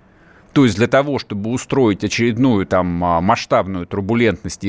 То 0.52 0.64
есть 0.64 0.76
для 0.76 0.86
того, 0.86 1.18
чтобы 1.18 1.50
устроить 1.50 2.04
очередную 2.04 2.66
там 2.66 3.02
а, 3.02 3.22
масштабную 3.22 3.86
турбулентность 3.86 4.66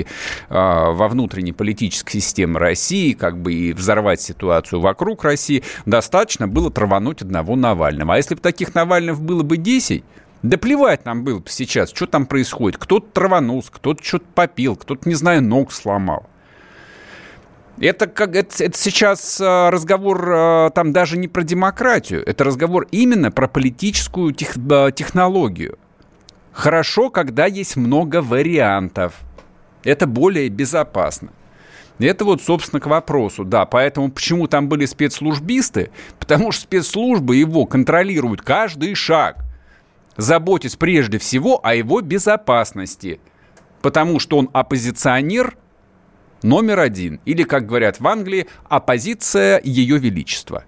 а, 0.47 0.91
во 0.91 1.09
внутренней 1.09 1.51
политической 1.51 2.19
системе 2.19 2.57
России, 2.57 3.11
как 3.11 3.37
бы 3.41 3.53
и 3.53 3.73
взорвать 3.73 4.21
ситуацию 4.21 4.79
вокруг 4.79 5.25
России, 5.25 5.63
достаточно 5.85 6.47
было 6.47 6.71
травануть 6.71 7.21
одного 7.21 7.57
Навального. 7.57 8.13
А 8.13 8.17
если 8.17 8.35
бы 8.35 8.41
таких 8.41 8.75
Навальных 8.75 9.19
было 9.19 9.43
бы 9.43 9.57
10, 9.57 10.05
да 10.41 10.57
плевать 10.57 11.05
нам 11.05 11.23
было 11.23 11.39
бы 11.39 11.49
сейчас, 11.49 11.89
что 11.89 12.05
там 12.05 12.25
происходит. 12.25 12.77
Кто-то 12.77 13.07
траванулся, 13.11 13.71
кто-то 13.71 14.03
что-то 14.03 14.25
попил, 14.33 14.75
кто-то, 14.75 15.07
не 15.07 15.15
знаю, 15.15 15.43
ног 15.43 15.71
сломал. 15.71 16.27
Это, 17.79 18.07
как, 18.07 18.35
это, 18.35 18.63
это 18.63 18.77
сейчас 18.77 19.39
а, 19.41 19.71
разговор 19.71 20.29
а, 20.29 20.69
там 20.71 20.91
даже 20.91 21.17
не 21.17 21.29
про 21.29 21.43
демократию, 21.43 22.27
это 22.27 22.43
разговор 22.43 22.87
именно 22.91 23.31
про 23.31 23.47
политическую 23.47 24.33
тех, 24.33 24.55
а, 24.69 24.91
технологию. 24.91 25.77
Хорошо, 26.51 27.09
когда 27.09 27.45
есть 27.45 27.77
много 27.77 28.21
вариантов. 28.21 29.13
Это 29.85 30.07
более 30.07 30.49
безопасно. 30.49 31.29
Это 31.99 32.25
вот, 32.25 32.41
собственно, 32.41 32.81
к 32.81 32.87
вопросу, 32.87 33.45
да. 33.45 33.65
Поэтому 33.65 34.11
почему 34.11 34.47
там 34.47 34.67
были 34.67 34.85
спецслужбисты? 34.85 35.91
Потому 36.17 36.51
что 36.51 36.63
спецслужбы 36.63 37.37
его 37.37 37.65
контролируют 37.65 38.41
каждый 38.41 38.93
шаг 38.95 39.45
заботясь 40.19 40.75
прежде 40.75 41.17
всего 41.17 41.65
о 41.65 41.73
его 41.73 42.01
безопасности, 42.01 43.21
потому 43.81 44.19
что 44.19 44.37
он 44.37 44.49
оппозиционер 44.51 45.55
номер 46.43 46.79
один, 46.79 47.21
или, 47.23 47.43
как 47.43 47.65
говорят 47.65 48.01
в 48.01 48.07
Англии, 48.07 48.47
оппозиция 48.67 49.61
Ее 49.63 49.97
Величества. 49.97 50.65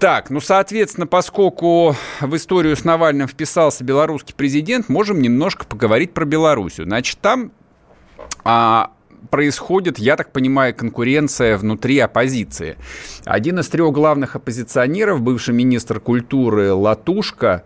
Так, 0.00 0.30
ну, 0.30 0.40
соответственно, 0.40 1.06
поскольку 1.06 1.94
в 2.20 2.36
историю 2.36 2.76
с 2.76 2.84
Навальным 2.84 3.28
вписался 3.28 3.84
белорусский 3.84 4.34
президент, 4.34 4.88
можем 4.88 5.22
немножко 5.22 5.64
поговорить 5.64 6.12
про 6.12 6.24
Белоруссию. 6.24 6.86
Значит, 6.86 7.18
там 7.20 7.52
а, 8.44 8.92
происходит, 9.30 9.98
я 9.98 10.16
так 10.16 10.32
понимаю, 10.32 10.74
конкуренция 10.74 11.56
внутри 11.56 11.98
оппозиции. 12.00 12.78
Один 13.24 13.60
из 13.60 13.68
трех 13.68 13.92
главных 13.92 14.34
оппозиционеров, 14.34 15.20
бывший 15.20 15.54
министр 15.54 16.00
культуры 16.00 16.72
Латушка, 16.72 17.64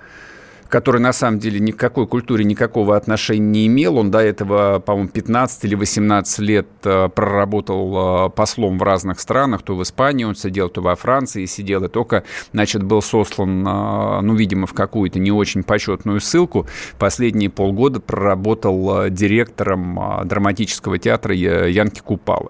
который 0.73 1.03
на 1.03 1.13
самом 1.13 1.39
деле 1.39 1.61
ни 1.61 1.71
к 1.71 1.77
какой 1.77 2.07
культуре 2.07 2.47
никакого 2.47 2.97
отношения 2.97 3.47
не 3.47 3.67
имел. 3.67 3.99
Он 3.99 4.11
до 4.11 4.21
этого, 4.21 4.79
по-моему, 4.79 5.11
15 5.11 5.65
или 5.65 5.75
18 5.75 6.39
лет 6.39 6.67
э, 6.85 7.11
проработал 7.11 8.29
э, 8.29 8.31
послом 8.31 8.79
в 8.79 8.83
разных 8.83 9.21
странах. 9.21 9.61
То 9.65 9.77
в 9.77 9.83
Испании 9.83 10.25
он 10.25 10.35
сидел, 10.35 10.71
то 10.71 10.81
во 10.81 10.97
Франции 10.97 11.45
сидел. 11.45 11.85
И 11.85 11.89
только, 11.89 12.25
значит, 12.55 12.85
был 12.85 13.03
сослан, 13.03 13.69
э, 13.69 14.21
ну, 14.23 14.35
видимо, 14.35 14.67
в 14.67 14.73
какую-то 14.73 15.19
не 15.19 15.31
очень 15.31 15.63
почетную 15.63 16.23
ссылку. 16.23 16.67
Последние 16.99 17.51
полгода 17.51 18.01
проработал 18.01 19.11
директором 19.11 20.25
драматического 20.25 20.97
театра 20.97 21.35
Янки 21.35 22.01
Купалы. 22.01 22.49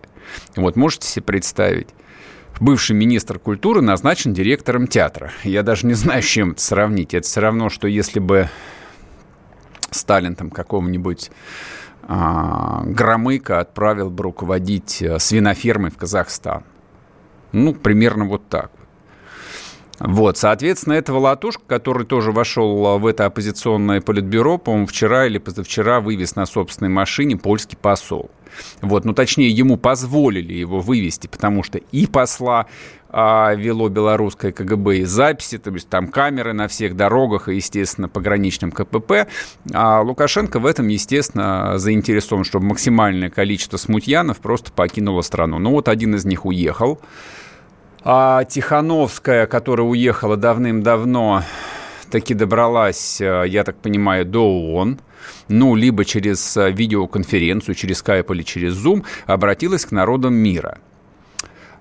Вот 0.54 0.76
можете 0.76 1.08
себе 1.08 1.24
представить? 1.24 1.88
Бывший 2.62 2.94
министр 2.94 3.38
культуры 3.38 3.82
назначен 3.82 4.32
директором 4.32 4.86
театра. 4.86 5.32
Я 5.42 5.62
даже 5.62 5.86
не 5.86 5.94
знаю, 5.94 6.22
с 6.22 6.26
чем 6.26 6.52
это 6.52 6.60
сравнить. 6.62 7.12
Это 7.12 7.26
все 7.26 7.40
равно, 7.40 7.68
что 7.68 7.88
если 7.88 8.20
бы 8.20 8.48
Сталин 9.90 10.36
там 10.36 10.50
какому-нибудь 10.50 11.30
а, 12.04 12.82
Громыка 12.84 13.58
отправил 13.60 14.10
бы 14.10 14.22
руководить 14.24 15.02
а, 15.02 15.18
свинофермой 15.18 15.90
в 15.90 15.96
Казахстан. 15.96 16.62
Ну, 17.50 17.74
примерно 17.74 18.26
вот 18.26 18.48
так. 18.48 18.70
Вот, 19.98 20.38
соответственно, 20.38 20.94
этого 20.94 21.18
Латушка, 21.18 21.62
который 21.66 22.06
тоже 22.06 22.30
вошел 22.30 22.86
а, 22.86 22.98
в 22.98 23.06
это 23.06 23.26
оппозиционное 23.26 24.00
политбюро, 24.00 24.56
по-моему, 24.58 24.86
вчера 24.86 25.26
или 25.26 25.38
позавчера 25.38 26.00
вывез 26.00 26.36
на 26.36 26.46
собственной 26.46 26.90
машине 26.90 27.36
польский 27.36 27.76
посол. 27.76 28.30
Вот, 28.80 29.04
ну, 29.04 29.12
точнее, 29.12 29.50
ему 29.50 29.76
позволили 29.76 30.52
его 30.52 30.80
вывести, 30.80 31.26
потому 31.26 31.62
что 31.62 31.78
и 31.78 32.06
посла 32.06 32.66
а, 33.14 33.54
вело 33.54 33.90
белорусское 33.90 34.52
КГБ 34.52 34.98
и 34.98 35.04
записи, 35.04 35.58
то 35.58 35.70
есть 35.70 35.88
там 35.88 36.08
камеры 36.08 36.54
на 36.54 36.66
всех 36.66 36.96
дорогах 36.96 37.48
и, 37.48 37.56
естественно, 37.56 38.08
пограничном 38.08 38.72
КПП. 38.72 39.28
А 39.72 40.00
Лукашенко 40.00 40.58
в 40.58 40.66
этом, 40.66 40.88
естественно, 40.88 41.78
заинтересован, 41.78 42.44
чтобы 42.44 42.66
максимальное 42.66 43.28
количество 43.28 43.76
смутьянов 43.76 44.38
просто 44.38 44.72
покинуло 44.72 45.20
страну. 45.20 45.58
Ну, 45.58 45.72
вот 45.72 45.88
один 45.88 46.14
из 46.14 46.24
них 46.24 46.46
уехал. 46.46 47.00
А 48.04 48.44
Тихановская, 48.44 49.46
которая 49.46 49.86
уехала 49.86 50.36
давным-давно, 50.36 51.44
таки 52.12 52.34
добралась, 52.34 53.20
э, 53.20 53.44
я 53.48 53.64
так 53.64 53.76
понимаю, 53.76 54.24
до 54.24 54.44
ООН 54.44 55.00
ну, 55.48 55.74
либо 55.74 56.04
через 56.04 56.56
э, 56.56 56.70
видеоконференцию, 56.70 57.74
через 57.74 58.02
Skype 58.02 58.32
или 58.34 58.42
через 58.42 58.74
Zoom, 58.74 59.04
обратилась 59.26 59.84
к 59.84 59.92
народам 59.92 60.34
мира. 60.34 60.78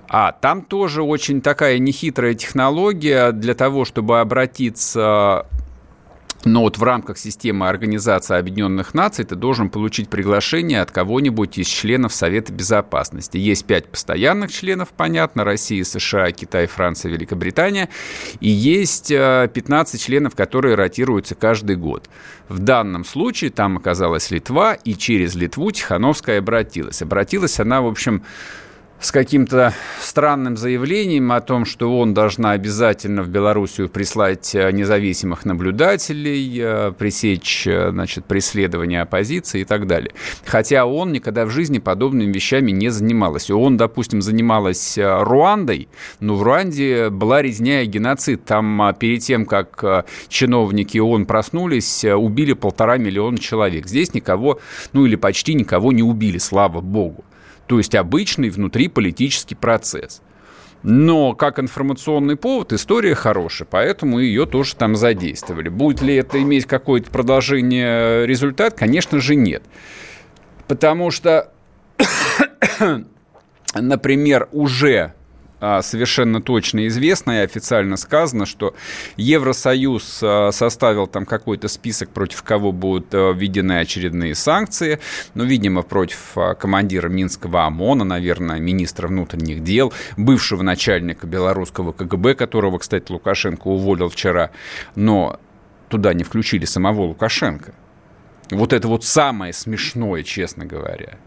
А 0.08 0.32
там 0.34 0.62
тоже 0.62 1.04
очень 1.04 1.42
такая 1.42 1.80
нехитрая 1.80 2.34
технология 2.34 3.32
для 3.32 3.54
того, 3.54 3.86
чтобы 3.86 4.20
обратиться 4.20 5.46
но 6.46 6.62
вот 6.62 6.78
в 6.78 6.84
рамках 6.84 7.18
системы 7.18 7.68
Организации 7.68 8.38
Объединенных 8.38 8.94
Наций 8.94 9.26
ты 9.26 9.36
должен 9.36 9.70
получить 9.70 10.10
приглашение 10.10 10.82
от 10.82 10.92
кого-нибудь 10.92 11.58
из 11.58 11.68
членов 11.68 12.14
Совета 12.14 12.52
Безопасности. 12.52 13.38
Есть 13.38 13.66
пять 13.66 13.88
постоянных 13.88 14.52
членов, 14.52 14.90
понятно, 14.90 15.44
Россия, 15.44 15.84
США, 15.84 16.32
Китай, 16.32 16.68
Франция, 16.68 17.12
Великобритания. 17.12 17.90
И 18.40 18.50
есть 18.50 19.10
15 19.10 19.96
э, 19.96 19.98
членов, 20.04 20.36
которые 20.36 20.76
ротируются 20.76 21.36
каждый 21.36 21.76
год. 21.76 22.10
В 22.50 22.60
данном 22.60 23.06
случае 23.06 23.52
там 23.52 23.78
оказалась 23.78 24.32
Литва, 24.32 24.74
и 24.74 24.96
через 24.96 25.36
Литву 25.36 25.72
Тихановская 25.72 26.40
обратилась. 26.40 27.02
Обратилась 27.02 27.60
она, 27.60 27.82
в 27.82 27.88
общем, 27.88 28.24
с 29.02 29.12
каким-то 29.12 29.74
странным 30.00 30.56
заявлением 30.56 31.32
о 31.32 31.42
том, 31.42 31.66
что 31.66 31.98
он 31.98 32.14
должна 32.14 32.52
обязательно 32.52 33.24
в 33.24 33.30
Белоруссию 33.30 33.90
прислать 33.90 34.54
э, 34.54 34.72
независимых 34.72 35.44
наблюдателей, 35.44 36.60
э, 36.62 36.92
пресечь 36.96 37.66
э, 37.66 37.90
значит, 37.90 38.26
преследование 38.26 39.02
оппозиции 39.02 39.62
и 39.62 39.66
так 39.66 39.88
далее. 39.88 40.12
Хотя 40.46 40.86
он 40.86 41.12
никогда 41.12 41.46
в 41.46 41.50
жизни 41.50 41.80
подобными 41.80 42.32
вещами 42.32 42.70
не 42.70 42.90
занималась. 42.90 43.50
Он, 43.50 43.76
допустим, 43.76 44.22
занималась 44.22 45.00
Руандой, 45.02 45.90
но 46.20 46.36
в 46.36 46.44
Руанде 46.44 47.10
была 47.10 47.42
резня 47.42 47.82
и 47.82 47.88
геноцид. 47.88 48.46
Там 48.46 48.96
перед 49.00 49.22
тем, 49.22 49.48
как 49.48 50.06
чиновники 50.28 51.00
ООН 51.00 51.26
проснулись, 51.26 52.06
убили 52.06 52.54
полтора 52.54 52.98
миллиона 52.98 53.40
человек. 53.40 53.88
Здесь 53.88 54.14
никого, 54.14 54.60
ну 54.94 55.08
или 55.08 55.16
почти 55.16 55.56
никого 55.56 55.92
не 55.92 56.04
убили, 56.04 56.38
слава 56.38 56.82
богу. 56.82 57.26
То 57.72 57.78
есть 57.78 57.96
обычный 57.96 58.50
внутриполитический 58.50 59.56
процесс. 59.56 60.22
Но 60.84 61.34
как 61.34 61.58
информационный 61.58 62.36
повод 62.36 62.74
история 62.74 63.16
хорошая, 63.16 63.66
поэтому 63.66 64.20
ее 64.20 64.46
тоже 64.46 64.76
там 64.76 64.98
задействовали. 64.98 65.70
Будет 65.70 66.02
ли 66.02 66.16
это 66.16 66.42
иметь 66.42 66.66
какое-то 66.66 67.10
продолжение 67.10 68.28
результат? 68.28 68.74
Конечно 68.74 69.22
же 69.22 69.36
нет. 69.36 69.64
Потому 70.68 71.12
что, 71.12 71.54
например, 73.74 74.50
уже 74.52 75.14
совершенно 75.82 76.42
точно 76.42 76.88
известно 76.88 77.32
и 77.32 77.44
официально 77.44 77.96
сказано, 77.96 78.46
что 78.46 78.76
Евросоюз 79.16 80.20
а, 80.24 80.52
составил 80.52 81.08
там 81.08 81.26
какой-то 81.26 81.68
список, 81.68 82.10
против 82.10 82.42
кого 82.44 82.72
будут 82.72 83.14
а, 83.14 83.32
введены 83.32 83.80
очередные 83.80 84.34
санкции. 84.34 85.00
Ну, 85.36 85.44
видимо, 85.44 85.84
против 85.84 86.36
командира 86.60 87.10
Минского 87.10 87.66
ОМОНа, 87.66 88.04
наверное, 88.04 88.60
министра 88.60 89.08
внутренних 89.08 89.64
дел, 89.64 89.94
бывшего 90.18 90.64
начальника 90.64 91.28
белорусского 91.28 91.92
КГБ, 91.92 92.36
которого, 92.36 92.80
кстати, 92.80 93.12
Лукашенко 93.12 93.68
уволил 93.68 94.10
вчера. 94.10 94.50
Но 94.96 95.40
туда 95.90 96.14
не 96.14 96.24
включили 96.24 96.66
самого 96.66 97.02
Лукашенко. 97.02 97.74
Вот 98.50 98.74
это 98.74 98.88
вот 98.88 99.06
самое 99.06 99.54
смешное, 99.54 100.24
честно 100.24 100.66
говоря. 100.66 101.18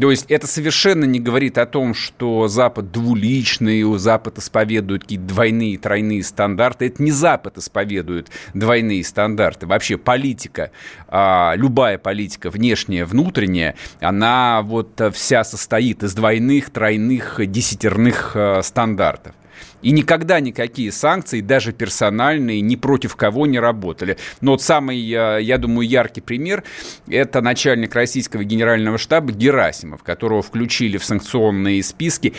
То 0.00 0.10
есть 0.10 0.26
это 0.28 0.46
совершенно 0.46 1.04
не 1.04 1.18
говорит 1.18 1.58
о 1.58 1.66
том, 1.66 1.94
что 1.94 2.46
Запад 2.48 2.92
двуличный, 2.92 3.82
Запад 3.98 4.38
исповедует 4.38 5.02
какие-то 5.02 5.26
двойные, 5.26 5.78
тройные 5.78 6.22
стандарты. 6.22 6.86
Это 6.86 7.02
не 7.02 7.10
Запад 7.10 7.58
исповедует 7.58 8.30
двойные 8.54 9.02
стандарты. 9.04 9.66
Вообще 9.66 9.98
политика, 9.98 10.70
а, 11.08 11.54
любая 11.56 11.98
политика, 11.98 12.50
внешняя, 12.50 13.04
внутренняя, 13.04 13.74
она 14.00 14.62
вот 14.62 15.00
вся 15.12 15.42
состоит 15.42 16.02
из 16.02 16.14
двойных, 16.14 16.70
тройных, 16.70 17.40
десятерных 17.50 18.32
а, 18.34 18.62
стандартов. 18.62 19.34
И 19.82 19.90
никогда 19.92 20.40
никакие 20.40 20.90
санкции, 20.90 21.40
даже 21.40 21.72
персональные, 21.72 22.60
ни 22.60 22.76
против 22.76 23.16
кого 23.16 23.46
не 23.46 23.60
работали. 23.60 24.16
Но 24.40 24.52
вот 24.52 24.62
самый, 24.62 24.98
я 24.98 25.58
думаю, 25.58 25.88
яркий 25.88 26.20
пример– 26.20 26.64
это 27.08 27.40
начальник 27.40 27.94
российского 27.94 28.44
генерального 28.44 28.98
штаба 28.98 29.32
Герасимов, 29.32 30.02
которого 30.02 30.42
включили 30.42 30.96
в 30.96 31.04
санкционные 31.04 31.82
списки 31.82 32.34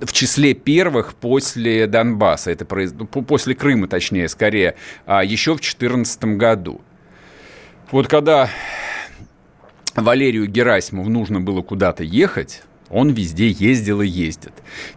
в 0.00 0.12
числе 0.12 0.54
первых 0.54 1.14
после 1.14 1.86
Донбасса, 1.86 2.50
это 2.50 2.66
ну, 2.70 3.06
после 3.06 3.54
Крыма, 3.54 3.88
точнее, 3.88 4.28
скорее, 4.28 4.76
а, 5.06 5.24
еще 5.24 5.52
в 5.52 5.60
2014 5.60 6.24
году. 6.36 6.80
Вот 7.90 8.08
когда 8.08 8.48
Валерию 9.94 10.46
Герасимову 10.46 11.08
нужно 11.08 11.40
было 11.40 11.62
куда-то 11.62 12.02
ехать, 12.02 12.62
он 12.90 13.10
везде 13.10 13.48
ездил 13.48 14.00
и 14.00 14.06
ездит. 14.06 14.52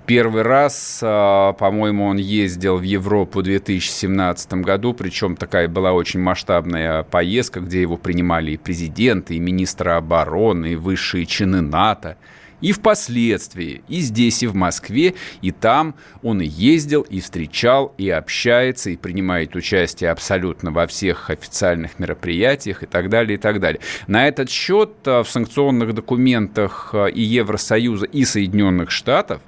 Первый 0.05 0.43
раз, 0.43 0.99
а, 1.01 1.53
по-моему, 1.53 2.05
он 2.05 2.17
ездил 2.17 2.77
в 2.77 2.83
Европу 2.83 3.39
в 3.39 3.43
2017 3.43 4.53
году, 4.61 4.93
причем 4.93 5.35
такая 5.35 5.67
была 5.67 5.93
очень 5.93 6.19
масштабная 6.19 7.03
поездка, 7.03 7.59
где 7.59 7.81
его 7.81 7.97
принимали 7.97 8.51
и 8.51 8.57
президенты, 8.57 9.35
и 9.35 9.39
министры 9.39 9.91
обороны, 9.91 10.73
и 10.73 10.75
высшие 10.75 11.25
чины 11.25 11.61
НАТО– 11.61 12.17
и 12.61 12.71
впоследствии, 12.71 13.83
и 13.87 13.99
здесь, 13.99 14.43
и 14.43 14.47
в 14.47 14.55
Москве, 14.55 15.13
и 15.41 15.51
там 15.51 15.95
он 16.23 16.41
и 16.41 16.45
ездил, 16.45 17.01
и 17.01 17.19
встречал, 17.19 17.93
и 17.97 18.09
общается, 18.09 18.89
и 18.89 18.97
принимает 18.97 19.55
участие 19.55 20.09
абсолютно 20.09 20.71
во 20.71 20.87
всех 20.87 21.29
официальных 21.29 21.99
мероприятиях 21.99 22.83
и 22.83 22.85
так 22.85 23.09
далее, 23.09 23.37
и 23.37 23.39
так 23.39 23.59
далее. 23.59 23.81
На 24.07 24.27
этот 24.27 24.49
счет 24.49 24.91
э, 25.05 25.23
в 25.23 25.29
санкционных 25.29 25.93
документах 25.93 26.89
э, 26.93 27.11
и 27.11 27.21
Евросоюза, 27.21 28.05
и 28.05 28.25
Соединенных 28.25 28.91
Штатов 28.91 29.41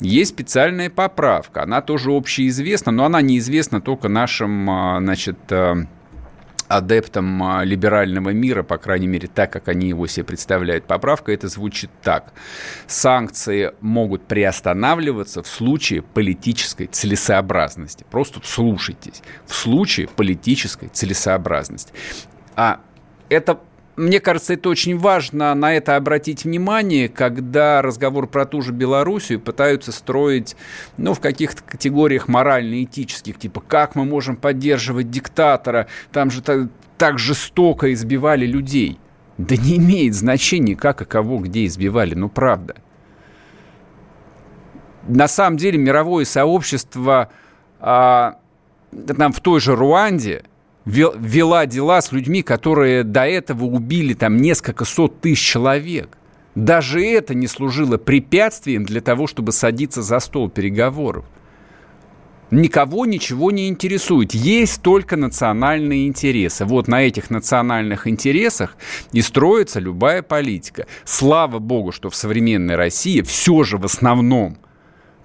есть 0.00 0.30
специальная 0.30 0.90
поправка. 0.90 1.62
Она 1.62 1.80
тоже 1.80 2.12
общеизвестна, 2.12 2.92
но 2.92 3.06
она 3.06 3.20
неизвестна 3.20 3.80
только 3.80 4.08
нашим, 4.08 4.70
э, 4.70 5.00
значит, 5.00 5.38
адептом 6.76 7.42
а, 7.42 7.64
либерального 7.64 8.30
мира, 8.30 8.62
по 8.62 8.78
крайней 8.78 9.06
мере, 9.06 9.28
так, 9.28 9.52
как 9.52 9.68
они 9.68 9.88
его 9.88 10.06
себе 10.06 10.24
представляют. 10.24 10.84
Поправка 10.84 11.32
это 11.32 11.48
звучит 11.48 11.90
так. 12.02 12.32
Санкции 12.86 13.72
могут 13.80 14.26
приостанавливаться 14.26 15.42
в 15.42 15.46
случае 15.46 16.02
политической 16.02 16.86
целесообразности. 16.86 18.04
Просто 18.10 18.40
слушайтесь. 18.44 19.22
В 19.46 19.54
случае 19.54 20.08
политической 20.08 20.88
целесообразности. 20.88 21.92
А 22.56 22.80
это 23.28 23.60
мне 23.96 24.20
кажется, 24.20 24.54
это 24.54 24.68
очень 24.68 24.98
важно 24.98 25.54
на 25.54 25.72
это 25.72 25.96
обратить 25.96 26.44
внимание, 26.44 27.08
когда 27.08 27.80
разговор 27.80 28.26
про 28.26 28.44
ту 28.44 28.60
же 28.60 28.72
Белоруссию 28.72 29.40
пытаются 29.40 29.92
строить 29.92 30.56
ну, 30.96 31.14
в 31.14 31.20
каких-то 31.20 31.62
категориях 31.62 32.26
морально-этических, 32.26 33.38
типа 33.38 33.60
как 33.60 33.94
мы 33.94 34.04
можем 34.04 34.36
поддерживать 34.36 35.10
диктатора, 35.10 35.86
там 36.12 36.30
же 36.30 36.42
так, 36.42 36.68
так 36.98 37.18
жестоко 37.18 37.92
избивали 37.92 38.46
людей. 38.46 38.98
Да 39.38 39.56
не 39.56 39.76
имеет 39.76 40.14
значения, 40.14 40.76
как 40.76 41.02
и 41.02 41.04
кого 41.04 41.38
где 41.38 41.66
избивали, 41.66 42.14
ну 42.14 42.28
правда. 42.28 42.76
На 45.06 45.28
самом 45.28 45.56
деле 45.56 45.78
мировое 45.78 46.24
сообщество 46.24 47.30
а, 47.78 48.38
там 49.18 49.32
в 49.32 49.40
той 49.40 49.60
же 49.60 49.76
Руанде– 49.76 50.44
вела 50.84 51.66
дела 51.66 52.00
с 52.00 52.12
людьми, 52.12 52.42
которые 52.42 53.04
до 53.04 53.26
этого 53.26 53.64
убили 53.64 54.14
там 54.14 54.36
несколько 54.36 54.84
сот 54.84 55.20
тысяч 55.20 55.40
человек. 55.40 56.18
Даже 56.54 57.04
это 57.04 57.34
не 57.34 57.46
служило 57.46 57.98
препятствием 57.98 58.84
для 58.84 59.00
того, 59.00 59.26
чтобы 59.26 59.52
садиться 59.52 60.02
за 60.02 60.20
стол 60.20 60.48
переговоров. 60.48 61.24
Никого 62.50 63.06
ничего 63.06 63.50
не 63.50 63.68
интересует. 63.68 64.32
Есть 64.34 64.82
только 64.82 65.16
национальные 65.16 66.06
интересы. 66.06 66.64
Вот 66.64 66.86
на 66.86 67.02
этих 67.02 67.30
национальных 67.30 68.06
интересах 68.06 68.76
и 69.12 69.22
строится 69.22 69.80
любая 69.80 70.22
политика. 70.22 70.86
Слава 71.04 71.58
богу, 71.58 71.90
что 71.90 72.10
в 72.10 72.14
современной 72.14 72.76
России 72.76 73.22
все 73.22 73.64
же 73.64 73.78
в 73.78 73.84
основном 73.84 74.58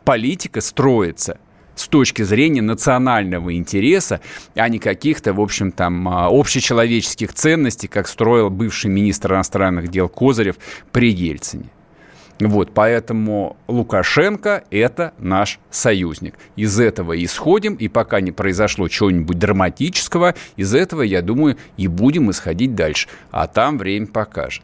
политика 0.05 0.61
строится– 0.61 1.37
с 1.79 1.87
точки 1.87 2.23
зрения 2.23 2.61
национального 2.61 3.55
интереса, 3.55 4.19
а 4.53 4.67
не 4.67 4.79
каких-то, 4.79 5.33
в 5.33 5.39
общем, 5.39 5.71
там, 5.71 6.07
а, 6.09 6.27
общечеловеческих 6.27 7.33
ценностей, 7.33 7.87
как 7.87 8.07
строил 8.07 8.49
бывший 8.49 8.91
министр 8.91 9.33
иностранных 9.33 9.87
дел 9.87 10.09
Козырев 10.09 10.57
при 10.91 11.11
Ельцине. 11.11 11.69
Вот, 12.39 12.73
поэтому 12.73 13.57
Лукашенко– 13.67 14.63
это 14.71 15.13
наш 15.17 15.59
союзник. 15.71 16.35
Из 16.55 16.79
этого 16.79 17.21
исходим, 17.23 17.75
и 17.75 17.87
пока 17.87 18.21
не 18.21 18.31
произошло 18.31 18.87
чего-нибудь 18.87 19.37
драматического, 19.37 20.35
из 20.55 20.73
этого, 20.73 21.01
я 21.01 21.21
думаю, 21.21 21.57
и 21.77 21.87
будем 21.87 22.31
исходить 22.31 22.75
дальше. 22.75 23.07
А 23.31 23.47
там 23.47 23.77
время 23.77 24.07
покажет. 24.07 24.63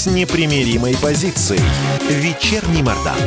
С 0.00 0.06
непримиримой 0.06 0.96
позицией. 0.96 1.60
Вечерний 2.08 2.82
Мордан. 2.82 3.18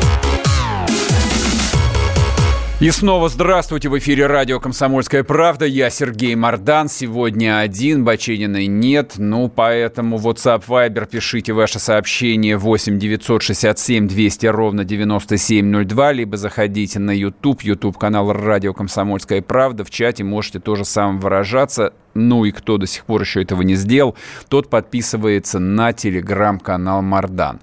И 2.80 2.90
снова 2.92 3.30
здравствуйте. 3.30 3.88
В 3.88 3.98
эфире 4.00 4.26
радио 4.26 4.60
«Комсомольская 4.60 5.24
правда». 5.24 5.66
Я 5.66 5.90
Сергей 5.90 6.36
Мордан. 6.36 6.90
Сегодня 6.90 7.60
один, 7.60 8.04
Бачениной 8.04 8.66
нет. 8.66 9.14
Ну, 9.18 9.48
поэтому 9.48 10.18
WhatsApp, 10.18 10.66
Viber 10.68 11.08
пишите 11.10 11.54
ваше 11.54 11.80
сообщение 11.80 12.58
8 12.58 13.00
967 13.00 14.08
200 14.08 14.46
ровно 14.48 14.84
9702. 14.84 16.12
Либо 16.12 16.36
заходите 16.36 17.00
на 17.00 17.12
YouTube, 17.12 17.62
YouTube 17.62 17.98
канал 17.98 18.34
«Радио 18.34 18.74
«Комсомольская 18.74 19.42
правда». 19.42 19.86
В 19.86 19.92
чате 19.92 20.26
можете 20.26 20.60
тоже 20.60 20.84
сам 20.84 21.20
выражаться. 21.20 21.94
Ну 22.16 22.44
и 22.44 22.52
кто 22.52 22.78
до 22.78 22.88
сих 22.88 23.06
пор 23.06 23.22
еще 23.22 23.44
этого 23.44 23.62
не 23.62 23.76
сделал, 23.76 24.18
тот 24.50 24.70
подписывается 24.70 25.60
на 25.60 25.94
телеграм-канал 25.94 27.02
Мардан. 27.02 27.62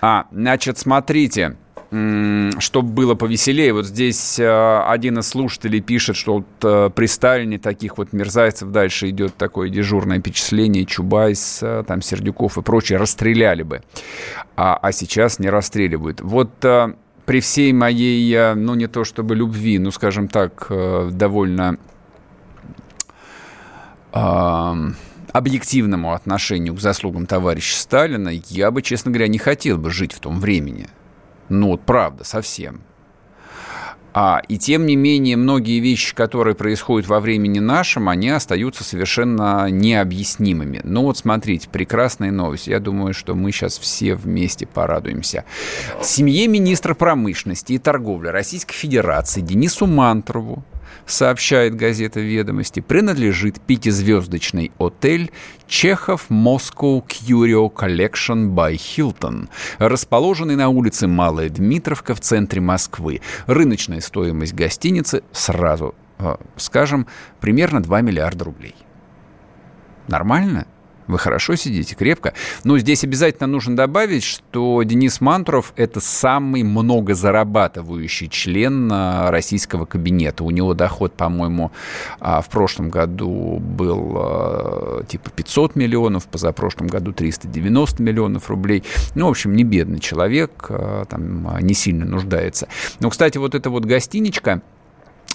А, 0.00 0.26
значит, 0.32 0.78
смотрите 0.78 1.56
чтобы 1.90 2.90
было 2.90 3.16
повеселее. 3.16 3.72
Вот 3.72 3.84
здесь 3.84 4.38
э, 4.38 4.82
один 4.86 5.18
из 5.18 5.28
слушателей 5.28 5.80
пишет, 5.80 6.14
что 6.14 6.34
вот 6.34 6.46
э, 6.62 6.90
при 6.94 7.06
Сталине 7.06 7.58
таких 7.58 7.98
вот 7.98 8.12
мерзавцев 8.12 8.70
дальше 8.70 9.10
идет 9.10 9.34
такое 9.34 9.70
дежурное 9.70 10.20
впечатление, 10.20 10.84
Чубайс, 10.84 11.58
э, 11.62 11.82
там 11.84 12.00
Сердюков 12.00 12.58
и 12.58 12.62
прочие 12.62 12.96
расстреляли 12.96 13.64
бы, 13.64 13.82
а, 14.54 14.78
а 14.80 14.92
сейчас 14.92 15.40
не 15.40 15.50
расстреливают. 15.50 16.20
Вот 16.20 16.50
при 17.26 17.40
всей 17.40 17.72
моей, 17.72 18.54
ну 18.54 18.74
не 18.74 18.86
то 18.86 19.02
чтобы 19.02 19.34
любви, 19.34 19.78
ну 19.80 19.90
скажем 19.90 20.28
так, 20.28 20.70
довольно 21.12 21.76
объективному 25.32 26.12
отношению 26.12 26.74
к 26.74 26.80
заслугам 26.80 27.26
товарища 27.26 27.76
Сталина, 27.78 28.30
я 28.48 28.70
бы, 28.70 28.82
честно 28.82 29.10
говоря, 29.10 29.28
не 29.28 29.38
хотел 29.38 29.78
бы 29.78 29.90
жить 29.90 30.12
в 30.12 30.20
том 30.20 30.40
времени. 30.40 30.88
Ну, 31.50 31.68
вот 31.68 31.82
правда, 31.82 32.24
совсем. 32.24 32.82
А, 34.12 34.42
и 34.48 34.58
тем 34.58 34.86
не 34.86 34.96
менее, 34.96 35.36
многие 35.36 35.78
вещи, 35.78 36.14
которые 36.14 36.54
происходят 36.54 37.08
во 37.08 37.20
времени 37.20 37.60
нашем, 37.60 38.08
они 38.08 38.30
остаются 38.30 38.82
совершенно 38.82 39.70
необъяснимыми. 39.70 40.80
Ну 40.82 41.02
вот 41.02 41.18
смотрите, 41.18 41.68
прекрасная 41.68 42.32
новость. 42.32 42.66
Я 42.66 42.80
думаю, 42.80 43.14
что 43.14 43.34
мы 43.34 43.52
сейчас 43.52 43.78
все 43.78 44.14
вместе 44.14 44.66
порадуемся. 44.66 45.44
Семье 46.02 46.48
министра 46.48 46.94
промышленности 46.94 47.74
и 47.74 47.78
торговли 47.78 48.28
Российской 48.28 48.74
Федерации 48.74 49.42
Денису 49.42 49.86
Мантрову 49.86 50.64
сообщает 51.06 51.74
газета 51.74 52.20
«Ведомости», 52.20 52.80
принадлежит 52.80 53.60
пятизвездочный 53.60 54.72
отель 54.78 55.30
«Чехов 55.66 56.26
Moscow 56.30 57.04
Curio 57.06 57.72
Collection 57.72 58.54
by 58.54 58.74
Hilton», 58.74 59.48
расположенный 59.78 60.56
на 60.56 60.68
улице 60.68 61.06
Малая 61.06 61.48
Дмитровка 61.48 62.14
в 62.14 62.20
центре 62.20 62.60
Москвы. 62.60 63.20
Рыночная 63.46 64.00
стоимость 64.00 64.54
гостиницы 64.54 65.22
сразу, 65.32 65.94
э, 66.18 66.36
скажем, 66.56 67.06
примерно 67.40 67.82
2 67.82 68.00
миллиарда 68.00 68.44
рублей. 68.44 68.74
Нормально? 70.08 70.66
Вы 71.10 71.18
хорошо 71.18 71.56
сидите, 71.56 71.96
крепко. 71.96 72.34
Но 72.62 72.78
здесь 72.78 73.02
обязательно 73.02 73.48
нужно 73.48 73.74
добавить, 73.74 74.22
что 74.22 74.80
Денис 74.84 75.20
Мантуров– 75.20 75.72
это 75.76 75.98
самый 75.98 76.62
многозарабатывающий 76.62 78.28
член 78.28 78.88
а, 78.92 79.32
российского 79.32 79.86
кабинета. 79.86 80.44
У 80.44 80.50
него 80.50 80.72
доход, 80.72 81.14
по-моему, 81.14 81.72
а, 82.20 82.40
в 82.40 82.48
прошлом 82.48 82.90
году 82.90 83.58
был 83.58 84.12
а, 84.16 85.04
типа 85.04 85.30
500 85.30 85.74
миллионов, 85.74 86.28
позапрошлом 86.28 86.86
году 86.86 87.12
390 87.12 88.00
миллионов 88.04 88.48
рублей. 88.48 88.84
Ну, 89.16 89.26
в 89.26 89.30
общем, 89.30 89.56
не 89.56 89.64
бедный 89.64 89.98
человек, 89.98 90.70
там 91.08 91.58
не 91.60 91.74
сильно 91.74 92.04
нуждается. 92.04 92.68
Но, 93.00 93.10
кстати, 93.10 93.36
вот 93.36 93.56
эта 93.56 93.68
вот 93.68 93.84
гостиничка– 93.84 94.62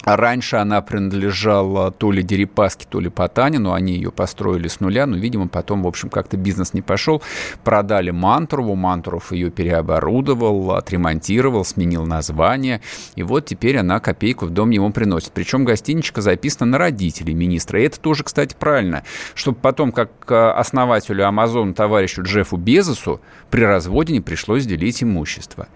Раньше 0.06 0.54
она 0.54 0.82
принадлежала 0.82 1.90
то 1.90 2.12
ли 2.12 2.22
Дерипаске, 2.22 2.86
то 2.88 3.00
ли 3.00 3.08
Потанину. 3.08 3.72
Они 3.72 3.94
ее 3.94 4.12
построили 4.12 4.68
с 4.68 4.78
нуля, 4.78 5.04
но, 5.04 5.16
видимо, 5.16 5.48
потом, 5.48 5.82
в 5.82 5.88
общем, 5.88 6.10
как-то 6.10 6.36
бизнес 6.36 6.74
не 6.74 6.80
пошел. 6.80 7.22
Продали 7.64 8.12
Мантурову. 8.12 8.76
Мантуров 8.76 9.32
ее 9.32 9.50
переоборудовал, 9.50 10.70
отремонтировал, 10.70 11.64
сменил 11.64 12.06
название. 12.06 12.82
И 13.16 13.24
вот 13.24 13.46
теперь 13.46 13.78
она 13.78 13.98
копейку 13.98 14.46
в 14.46 14.50
дом 14.50 14.70
ему 14.70 14.92
приносит. 14.92 15.32
Причем 15.32 15.64
гостиничка 15.64 16.20
записана 16.20 16.70
на 16.70 16.78
родителей 16.78 17.34
министра. 17.34 17.80
И 17.80 17.84
это 17.84 17.98
тоже, 17.98 18.22
кстати, 18.22 18.54
правильно. 18.56 19.02
Чтобы 19.34 19.58
потом, 19.60 19.90
как 19.90 20.10
э, 20.28 20.34
основателю 20.34 21.26
Амазона, 21.26 21.74
товарищу 21.74 22.22
Джеффу 22.22 22.56
Безосу, 22.56 23.20
при 23.50 23.64
разводе 23.64 24.12
не 24.12 24.20
пришлось 24.20 24.66
делить 24.66 25.02
имущество. 25.02 25.66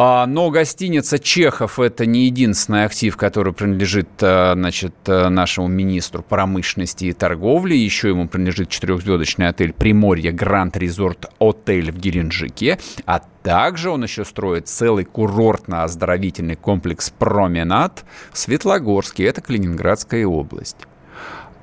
А, 0.00 0.26
но 0.26 0.48
гостиница 0.50 1.18
Чехов– 1.18 1.80
это 1.80 2.06
не 2.06 2.26
единственный 2.26 2.84
актив, 2.84 3.16
который 3.16 3.52
принадлежит 3.52 4.08
э, 4.20 4.52
значит, 4.54 4.94
э, 5.06 5.28
нашему 5.28 5.66
министру 5.66 6.22
промышленности 6.22 7.06
и 7.06 7.12
торговли. 7.12 7.74
Еще 7.74 8.10
ему 8.10 8.28
принадлежит 8.28 8.68
четырехзвездочный 8.68 9.48
отель 9.48 9.72
«Приморье 9.72 10.30
Гранд 10.30 10.76
Резорт 10.76 11.26
Отель» 11.40 11.90
в 11.90 11.98
Геленджике. 11.98 12.78
А 13.06 13.22
также 13.42 13.90
он 13.90 14.04
еще 14.04 14.24
строит 14.24 14.68
целый 14.68 15.04
курортно-оздоровительный 15.04 16.54
комплекс 16.54 17.10
«Променад» 17.10 18.04
в 18.30 18.38
Светлогорске. 18.38 19.24
Это 19.24 19.40
Калининградская 19.40 20.24
область. 20.24 20.76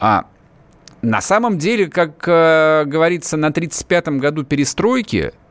А 0.02 0.26
на 1.02 1.22
самом 1.22 1.58
деле, 1.58 1.88
как 1.88 2.28
э, 2.28 2.84
говорится, 2.86 3.38
на 3.38 3.48
35-м 3.48 4.18
году 4.18 4.44
перестройки– 4.44 5.32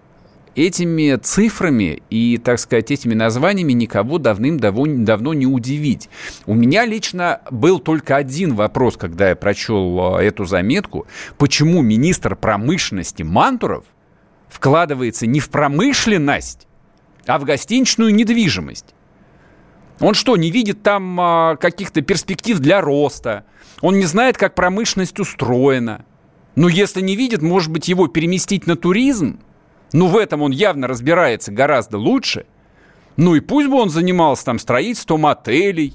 этими 0.56 1.16
цифрами 1.16 2.02
и, 2.10 2.38
так 2.38 2.58
сказать, 2.58 2.90
этими 2.90 3.14
названиями 3.14 3.72
никого 3.72 4.18
давным-давно 4.18 5.34
не 5.34 5.46
удивить. 5.46 6.08
У 6.46 6.54
меня 6.54 6.84
лично 6.86 7.40
был 7.50 7.78
только 7.78 8.16
один 8.16 8.54
вопрос, 8.54 8.96
когда 8.96 9.30
я 9.30 9.36
прочел 9.36 10.18
э, 10.18 10.24
эту 10.24 10.44
заметку. 10.44 11.06
Почему 11.38 11.82
министр 11.82 12.36
промышленности 12.36 13.22
Мантуров 13.22 13.84
вкладывается 14.48 15.26
не 15.26 15.40
в 15.40 15.50
промышленность, 15.50 16.66
а 17.26 17.38
в 17.38 17.44
гостиничную 17.44 18.14
недвижимость? 18.14 18.94
Он 20.00 20.14
что, 20.14 20.36
не 20.36 20.50
видит 20.50 20.82
там 20.82 21.20
а, 21.20 21.56
каких-то 21.56 22.02
перспектив 22.02 22.58
для 22.58 22.80
роста? 22.80 23.44
Он 23.80 23.96
не 23.96 24.06
знает, 24.06 24.36
как 24.36 24.54
промышленность 24.54 25.20
устроена? 25.20 26.04
Ну, 26.56 26.68
если 26.68 27.00
не 27.00 27.16
видит, 27.16 27.42
может 27.42 27.70
быть, 27.70 27.88
его 27.88 28.08
переместить 28.08 28.66
на 28.66 28.76
туризм? 28.76 29.40
Ну, 29.94 30.09
в 30.09 30.16
этом 30.16 30.42
он 30.42 30.50
явно 30.50 30.88
разбирается 30.88 31.52
гораздо 31.52 31.98
лучше. 31.98 32.46
Ну 33.16 33.37
и 33.37 33.40
пусть 33.40 33.68
бы 33.68 33.76
он 33.76 33.90
занимался 33.90 34.44
там 34.44 34.59
строительством 34.59 35.24
отелей, 35.24 35.94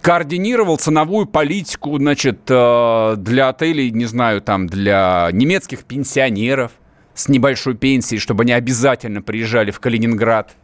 координировал 0.00 0.78
ценовую 0.78 1.26
политику, 1.26 1.96
значит, 1.96 2.40
э, 2.48 3.14
для 3.16 3.50
отелей, 3.50 3.92
не 3.92 4.06
знаю, 4.06 4.40
там, 4.40 4.66
для 4.66 5.28
немецких 5.30 5.84
пенсионеров 5.84 6.72
с 7.14 7.28
небольшой 7.28 7.76
пенсией, 7.76 8.18
чтобы 8.18 8.42
они 8.42 8.52
обязательно 8.52 9.22
приезжали 9.22 9.70
в 9.70 9.78
Калининград 9.78 10.56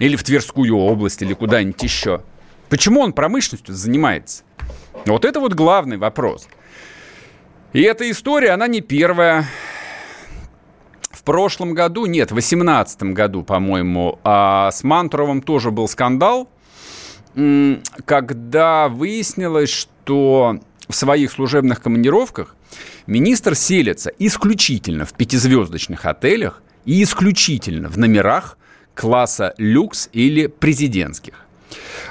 или 0.00 0.16
в 0.16 0.24
Тверскую 0.24 0.76
область, 0.76 1.22
или 1.22 1.32
куда-нибудь 1.32 1.82
еще. 1.82 2.20
Почему 2.68 3.00
он 3.00 3.14
промышленностью 3.14 3.74
занимается? 3.74 4.42
Вот 5.06 5.24
это 5.24 5.40
вот 5.40 5.54
главный 5.54 5.96
вопрос. 5.96 6.48
И 7.72 7.80
эта 7.80 8.10
история, 8.10 8.50
она 8.50 8.66
не 8.66 8.82
первая 8.82 9.46
прошлом 11.24 11.74
году, 11.74 12.06
нет, 12.06 12.30
в 12.30 12.34
2018 12.34 13.02
году, 13.14 13.42
по-моему, 13.42 14.18
а 14.24 14.70
с 14.70 14.84
Мантуровым 14.84 15.42
тоже 15.42 15.70
был 15.70 15.88
скандал, 15.88 16.48
когда 18.04 18.88
выяснилось, 18.88 19.70
что 19.70 20.60
в 20.88 20.94
своих 20.94 21.32
служебных 21.32 21.82
командировках 21.82 22.54
министр 23.06 23.54
селится 23.54 24.12
исключительно 24.18 25.04
в 25.04 25.14
пятизвездочных 25.14 26.04
отелях 26.06 26.62
и 26.84 27.02
исключительно 27.02 27.88
в 27.88 27.98
номерах 27.98 28.58
класса 28.94 29.54
люкс 29.58 30.08
или 30.12 30.46
президентских. 30.46 31.43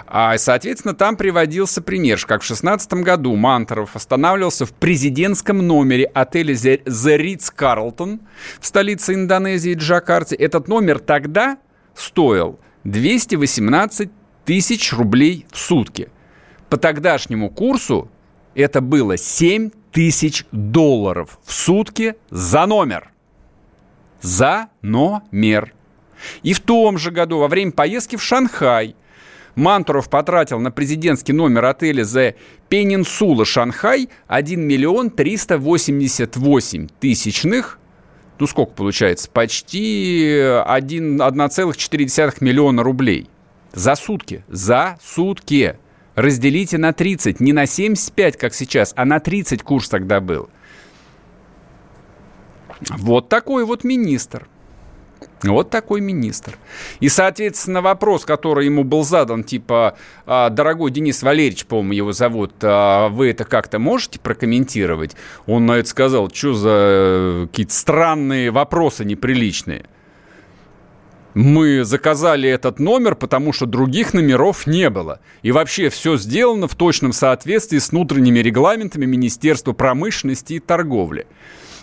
А, 0.06 0.38
соответственно, 0.38 0.94
там 0.94 1.16
приводился 1.16 1.82
пример, 1.82 2.20
как 2.26 2.44
в 2.44 2.48
2016 2.48 2.94
году 2.94 3.36
Мантуров 3.36 3.96
останавливался 3.96 4.66
в 4.66 4.74
президентском 4.74 5.66
номере 5.66 6.06
отеля 6.06 6.54
The 6.54 7.18
Ritz-Carlton 7.18 8.20
в 8.60 8.66
столице 8.66 9.14
Индонезии 9.14 9.74
Джакарте. 9.74 10.36
Этот 10.36 10.68
номер 10.68 11.00
тогда 11.00 11.58
стоил 11.96 12.60
218 12.84 14.10
тысяч 14.46 14.94
рублей 14.94 15.46
в 15.52 15.58
сутки. 15.58 16.10
По 16.70 16.78
тогдашнему 16.78 17.50
курсу 17.50 18.10
это 18.56 18.82
было 18.82 19.18
7 19.18 19.70
тысяч 19.92 20.46
долларов 20.52 21.40
в 21.44 21.54
сутки 21.54 22.16
за 22.30 22.66
номер. 22.66 23.12
За 24.22 24.70
номер. 24.82 25.74
И 26.42 26.54
в 26.54 26.60
том 26.62 26.98
же 26.98 27.12
году, 27.12 27.40
во 27.40 27.48
время 27.48 27.72
поездки 27.72 28.16
в 28.16 28.24
Шанхай, 28.24 28.96
Мантуров 29.56 30.10
потратил 30.10 30.60
на 30.60 30.72
президентский 30.72 31.34
номер 31.34 31.66
отеля 31.66 32.04
The 32.04 32.36
Peninsula 32.70 33.46
Шанхай 33.46 34.10
1 34.28 34.62
миллион 34.62 35.10
388 35.10 36.88
тысячных 37.00 37.80
ну 38.40 38.48
сколько 38.48 38.74
получается? 38.74 39.30
Почти 39.30 40.26
1,4 40.26 42.38
миллиона 42.42 42.84
рублей. 42.84 43.30
За 43.72 43.96
сутки. 43.96 44.44
За 44.50 44.98
сутки. 45.02 45.78
Разделите 46.16 46.78
на 46.78 46.94
30. 46.94 47.40
Не 47.40 47.54
на 47.54 47.66
75, 47.66 48.38
как 48.38 48.54
сейчас, 48.54 48.94
а 48.96 49.06
на 49.06 49.20
30 49.20 49.64
курс 49.64 49.88
тогда 49.88 50.20
был. 50.20 50.50
Вот 52.90 53.30
такой 53.30 53.66
вот 53.66 53.84
министр. 53.84 54.48
Вот 55.52 55.70
такой 55.70 56.02
министр. 56.02 56.58
И, 57.00 57.10
соответственно, 57.10 57.82
вопрос, 57.82 58.26
который 58.26 58.66
ему 58.66 58.84
был 58.84 59.04
задан, 59.04 59.44
типа, 59.44 59.98
«А, 60.26 60.50
дорогой 60.50 60.92
Денис 60.92 61.22
Валерьевич, 61.22 61.66
по-моему, 61.66 61.94
его 61.94 62.14
зовут, 62.14 62.54
«А 62.62 63.10
вы 63.10 63.32
это 63.32 63.44
как-то 63.44 63.80
можете 63.80 64.20
прокомментировать? 64.20 65.16
Он 65.46 65.66
на 65.66 65.74
это 65.74 65.90
сказал, 65.90 66.30
что 66.34 66.54
за 66.54 66.70
э, 66.72 67.48
какие-то 67.50 67.74
странные 67.74 68.52
вопросы 68.52 69.04
неприличные. 69.04 69.86
Мы 71.34 71.84
заказали 71.84 72.48
этот 72.48 72.80
номер, 72.80 73.16
потому 73.16 73.54
что 73.54 73.66
других 73.66 74.14
номеров 74.14 74.68
не 74.68 74.90
было. 74.90 75.20
И 75.42 75.52
вообще 75.52 75.90
все 75.90 76.16
сделано 76.16 76.68
в 76.68 76.76
точном 76.76 77.12
соответствии 77.12 77.80
с 77.80 77.90
внутренними 77.90 78.40
регламентами 78.40 79.06
Министерства 79.06 79.74
промышленности 79.74 80.54
и 80.54 80.60
торговли. 80.60 81.26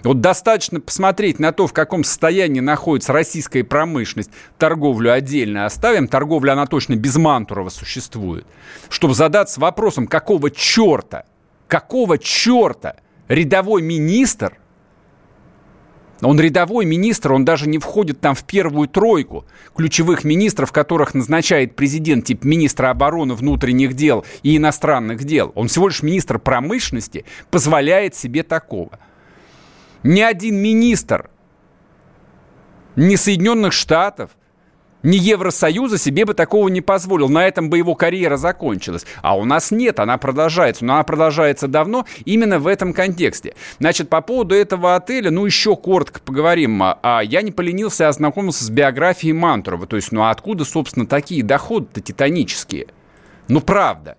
Вот 0.02 0.20
достаточно 0.20 0.80
посмотреть 0.80 1.38
на 1.38 1.52
то, 1.52 1.66
в 1.66 1.72
каком 1.72 2.04
состоянии 2.04 2.60
находится 2.60 3.12
российская 3.12 3.64
промышленность. 3.64 4.30
Торговлю 4.58 5.12
отдельно 5.12 5.66
оставим. 5.66 6.08
Торговля, 6.08 6.52
она 6.52 6.66
точно 6.66 6.96
без 6.96 7.16
Мантурова 7.16 7.68
существует. 7.68 8.46
Чтобы 8.88 9.14
задаться 9.14 9.60
вопросом, 9.60 10.06
какого 10.06 10.50
черта, 10.50 11.24
какого 11.68 12.18
черта 12.18 12.96
рядовой 13.28 13.82
министр 13.82 14.56
он 16.22 16.38
рядовой 16.38 16.84
министр, 16.84 17.32
он 17.32 17.44
даже 17.46 17.66
не 17.66 17.78
входит 17.78 18.20
там 18.20 18.34
в 18.34 18.44
первую 18.44 18.88
тройку 18.88 19.46
ключевых 19.74 20.24
министров, 20.24 20.70
которых 20.70 21.14
назначает 21.14 21.76
президент, 21.76 22.26
типа 22.26 22.46
министра 22.46 22.90
обороны, 22.90 23.34
внутренних 23.34 23.94
дел 23.94 24.24
и 24.42 24.58
иностранных 24.58 25.24
дел. 25.24 25.52
Он 25.54 25.68
всего 25.68 25.88
лишь 25.88 26.02
министр 26.02 26.38
промышленности, 26.38 27.24
позволяет 27.50 28.14
себе 28.14 28.42
такого– 28.42 28.98
ни 30.02 30.20
один 30.20 30.56
министр 30.56 31.30
ни 32.96 33.16
Соединенных 33.16 33.72
Штатов, 33.72 34.30
ни 35.02 35.16
Евросоюза 35.16 35.96
себе 35.96 36.26
бы 36.26 36.34
такого 36.34 36.68
не 36.68 36.80
позволил. 36.80 37.28
На 37.28 37.46
этом 37.46 37.70
бы 37.70 37.78
его 37.78 37.94
карьера 37.94 38.36
закончилась. 38.36 39.06
А 39.22 39.36
у 39.36 39.44
нас 39.44 39.70
нет, 39.70 39.98
она 39.98 40.18
продолжается. 40.18 40.84
Но 40.84 40.94
она 40.94 41.04
продолжается 41.04 41.68
давно 41.68 42.04
именно 42.26 42.58
в 42.58 42.66
этом 42.66 42.92
контексте. 42.92 43.54
Значит, 43.78 44.10
по 44.10 44.20
поводу 44.20 44.54
этого 44.54 44.96
отеля, 44.96 45.30
ну, 45.30 45.46
еще 45.46 45.76
коротко 45.76 46.20
поговорим. 46.20 46.82
А, 46.82 47.22
я 47.24 47.40
не 47.40 47.50
поленился, 47.50 48.06
а 48.06 48.10
ознакомился 48.10 48.64
с 48.64 48.70
биографией 48.70 49.32
Мантурова. 49.32 49.86
То 49.86 49.96
есть, 49.96 50.12
ну, 50.12 50.22
а 50.22 50.30
откуда, 50.30 50.64
собственно, 50.66 51.06
такие 51.06 51.42
доходы-то 51.42 52.02
титанические? 52.02 52.88
Ну, 53.48 53.62
правда. 53.62 54.18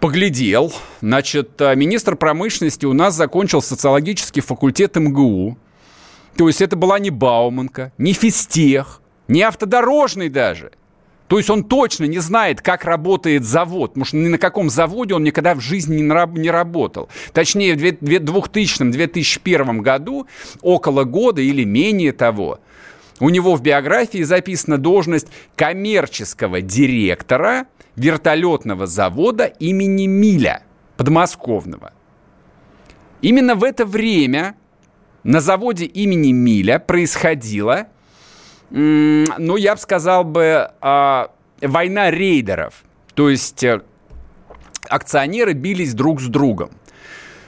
Поглядел. 0.00 0.72
Значит, 1.00 1.60
а, 1.60 1.74
министр 1.74 2.16
промышленности 2.16 2.86
у 2.86 2.92
нас 2.92 3.14
закончил 3.14 3.62
социологический 3.62 4.42
факультет 4.42 4.96
МГУ. 4.96 5.56
То 6.36 6.48
есть 6.48 6.60
это 6.60 6.76
была 6.76 6.98
не 6.98 7.10
Бауманка, 7.10 7.92
не 7.96 8.12
Физтех, 8.12 9.00
не 9.26 9.42
автодорожный 9.42 10.28
даже. 10.28 10.72
То 11.28 11.38
есть 11.38 11.50
он 11.50 11.64
точно 11.64 12.04
не 12.04 12.18
знает, 12.18 12.60
как 12.60 12.84
работает 12.84 13.44
завод, 13.44 13.90
потому 13.94 14.04
что 14.04 14.16
ни 14.16 14.28
на 14.28 14.38
каком 14.38 14.70
заводе 14.70 15.14
он 15.14 15.24
никогда 15.24 15.54
в 15.54 15.60
жизни 15.60 16.00
не 16.00 16.50
работал. 16.50 17.08
Точнее, 17.32 17.74
в 17.74 17.78
2000-2001 17.82 19.80
году, 19.80 20.28
около 20.62 21.02
года 21.04 21.42
или 21.42 21.64
менее 21.64 22.12
того, 22.12 22.60
у 23.20 23.30
него 23.30 23.54
в 23.54 23.62
биографии 23.62 24.22
записана 24.22 24.78
должность 24.78 25.28
коммерческого 25.54 26.60
директора 26.60 27.66
вертолетного 27.94 28.86
завода 28.86 29.46
имени 29.46 30.06
Миля, 30.06 30.62
подмосковного. 30.96 31.92
Именно 33.22 33.54
в 33.54 33.64
это 33.64 33.86
время 33.86 34.54
на 35.24 35.40
заводе 35.40 35.86
имени 35.86 36.32
Миля 36.32 36.78
происходило 36.78 37.88
ну, 38.70 39.56
я 39.56 39.74
бы 39.74 39.80
сказал 39.80 40.24
бы, 40.24 40.70
а, 40.80 41.30
война 41.60 42.10
рейдеров. 42.10 42.82
То 43.14 43.30
есть 43.30 43.62
э, 43.62 43.80
акционеры 44.88 45.52
бились 45.52 45.94
друг 45.94 46.20
с 46.20 46.26
другом. 46.26 46.70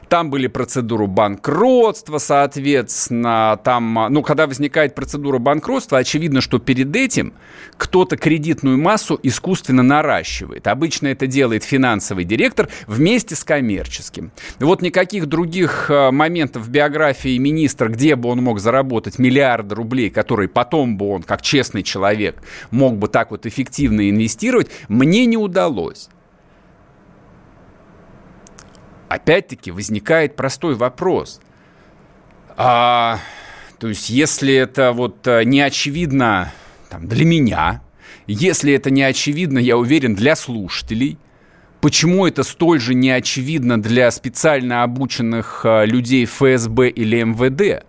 Там 0.09 0.31
были 0.31 0.47
процедуры 0.47 1.07
банкротства, 1.07 2.19
соответственно, 2.19 3.61
там, 3.63 4.07
ну, 4.11 4.23
когда 4.23 4.47
возникает 4.47 4.95
процедура 4.95 5.39
банкротства, 5.39 5.99
очевидно, 5.99 6.41
что 6.41 6.59
перед 6.59 6.95
этим 6.97 7.35
кто-то 7.77 8.17
кредитную 8.17 8.79
массу 8.79 9.21
искусственно 9.23 9.83
наращивает. 9.83 10.67
Обычно 10.67 11.09
это 11.09 11.27
делает 11.27 11.63
финансовый 11.63 12.25
директор 12.25 12.69
вместе 12.87 13.35
с 13.35 13.45
коммерческим. 13.45 14.33
Вот 14.61 14.81
никаких 14.81 15.27
других 15.27 15.91
э, 15.91 16.11
моментов 16.11 16.63
в 16.63 16.71
биографии 16.71 17.37
министра, 17.37 17.89
где 17.89 18.17
бы 18.17 18.31
он 18.31 18.43
мог 18.43 18.61
заработать 18.61 19.19
миллиарды 19.19 19.75
рублей, 19.75 20.09
которые 20.09 20.49
потом 20.49 20.97
бы 20.97 21.11
он, 21.11 21.23
как 21.23 21.43
честный 21.43 21.83
человек, 21.83 22.43
мог 22.71 22.97
бы 22.97 23.09
так 23.09 23.31
вот 23.31 23.45
эффективно 23.45 24.09
инвестировать, 24.09 24.69
мне 24.89 25.27
не 25.27 25.37
удалось 25.37 26.09
опять-таки 29.09 29.71
возникает 29.71 30.37
простой 30.37 30.75
вопрос. 30.75 31.41
А, 32.57 33.19
то 33.79 33.89
есть, 33.89 34.11
если 34.11 34.55
это 34.55 34.93
вот 34.93 35.27
э, 35.27 35.45
не 35.45 35.61
очевидно 35.61 36.53
там, 36.91 37.07
для 37.07 37.25
меня, 37.25 37.83
если 38.27 38.73
это 38.73 38.91
не 38.91 39.03
очевидно, 39.03 39.59
я 39.59 39.77
уверен, 39.77 40.15
для 40.15 40.37
слушателей, 40.37 41.19
почему 41.81 42.27
это 42.27 42.43
столь 42.43 42.81
же 42.81 42.95
не 42.95 43.11
очевидно 43.11 43.81
для 43.81 44.11
специально 44.11 44.83
обученных 44.83 45.63
э, 45.65 45.87
людей 45.87 46.25
ФСБ 46.25 46.91
или 46.91 47.23
МВД? 47.23 47.87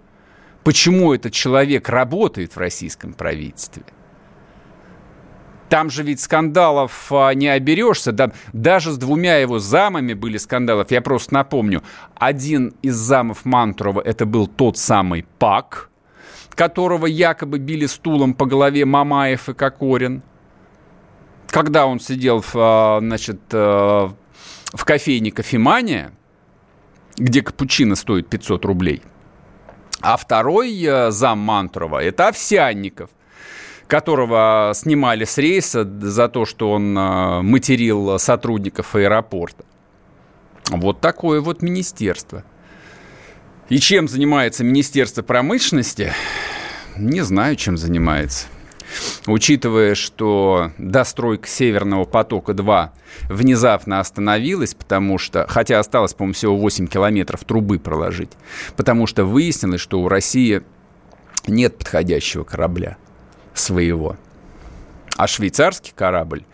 Почему 0.63 1.13
этот 1.13 1.33
человек 1.33 1.89
работает 1.89 2.55
в 2.55 2.59
российском 2.59 3.13
правительстве? 3.13 3.83
Там 5.69 5.91
же 5.91 6.01
ведь 6.01 6.19
скандалов 6.19 7.11
а, 7.11 7.31
не 7.33 7.47
оберешься. 7.47 8.11
Да, 8.11 8.31
даже 8.53 8.91
с 8.91 8.97
двумя 8.97 9.37
его 9.37 9.59
замами 9.59 10.13
были 10.13 10.37
скандалов. 10.37 10.89
Я 10.89 11.01
просто 11.01 11.35
напомню. 11.35 11.83
Один 12.15 12.73
из 12.81 12.95
замов 12.95 13.45
Мантурова 13.45 14.01
это 14.01 14.25
был 14.25 14.47
тот 14.47 14.77
самый 14.77 15.25
Пак, 15.37 15.89
которого 16.55 17.05
якобы 17.05 17.59
били 17.59 17.85
стулом 17.85 18.33
по 18.33 18.47
голове 18.47 18.83
Мамаев 18.85 19.47
и 19.49 19.53
Кокорин. 19.53 20.23
Когда 21.47 21.85
он 21.85 21.99
сидел 21.99 22.41
в, 22.41 22.55
а, 22.55 22.97
значит, 22.99 23.39
а, 23.53 24.11
в 24.73 24.85
кофейне 24.85 25.31
«Кофемания», 25.31 26.13
где 27.17 27.41
капучино 27.41 27.95
стоит 27.95 28.27
500 28.27 28.65
рублей. 28.65 29.03
А 30.01 30.17
второй 30.17 30.83
а, 30.87 31.11
зам 31.11 31.39
Мантурова– 31.39 32.01
это 32.03 32.29
Овсянников 32.29 33.11
которого 33.89 34.71
снимали 34.75 35.25
с 35.25 35.37
рейса 35.37 35.83
за 35.83 36.29
то, 36.29 36.45
что 36.45 36.71
он 36.71 36.95
а, 36.97 37.41
материл 37.41 38.19
сотрудников 38.19 38.95
аэропорта. 38.95 39.65
Вот 40.69 41.01
такое 41.01 41.41
вот 41.41 41.63
министерство. 41.63 42.43
И 43.67 43.79
чем 43.79 44.07
занимается 44.07 44.63
Министерство 44.63 45.23
промышленности? 45.23 46.13
Не 46.97 47.21
знаю, 47.21 47.55
чем 47.55 47.77
занимается. 47.77 48.45
Учитывая, 49.25 49.95
что 49.95 50.71
достройка 50.77 51.47
Северного 51.47 52.05
потока-2 52.05 52.89
внезапно 53.23 53.99
остановилась, 53.99 54.75
потому 54.75 55.17
что, 55.17 55.47
хотя 55.49 55.79
осталось, 55.79 56.13
по-моему, 56.13 56.33
всего 56.33 56.55
8 56.57 56.87
километров 56.87 57.43
трубы 57.43 57.79
проложить, 57.79 58.31
потому 58.77 59.07
что 59.07 59.25
выяснилось, 59.25 59.81
что 59.81 59.99
у 59.99 60.07
России 60.07 60.61
нет 61.47 61.77
подходящего 61.77 62.43
корабля 62.43 62.97
своего. 63.53 64.15
А 65.17 65.27
швейцарский 65.27 65.93
корабль 65.95 66.45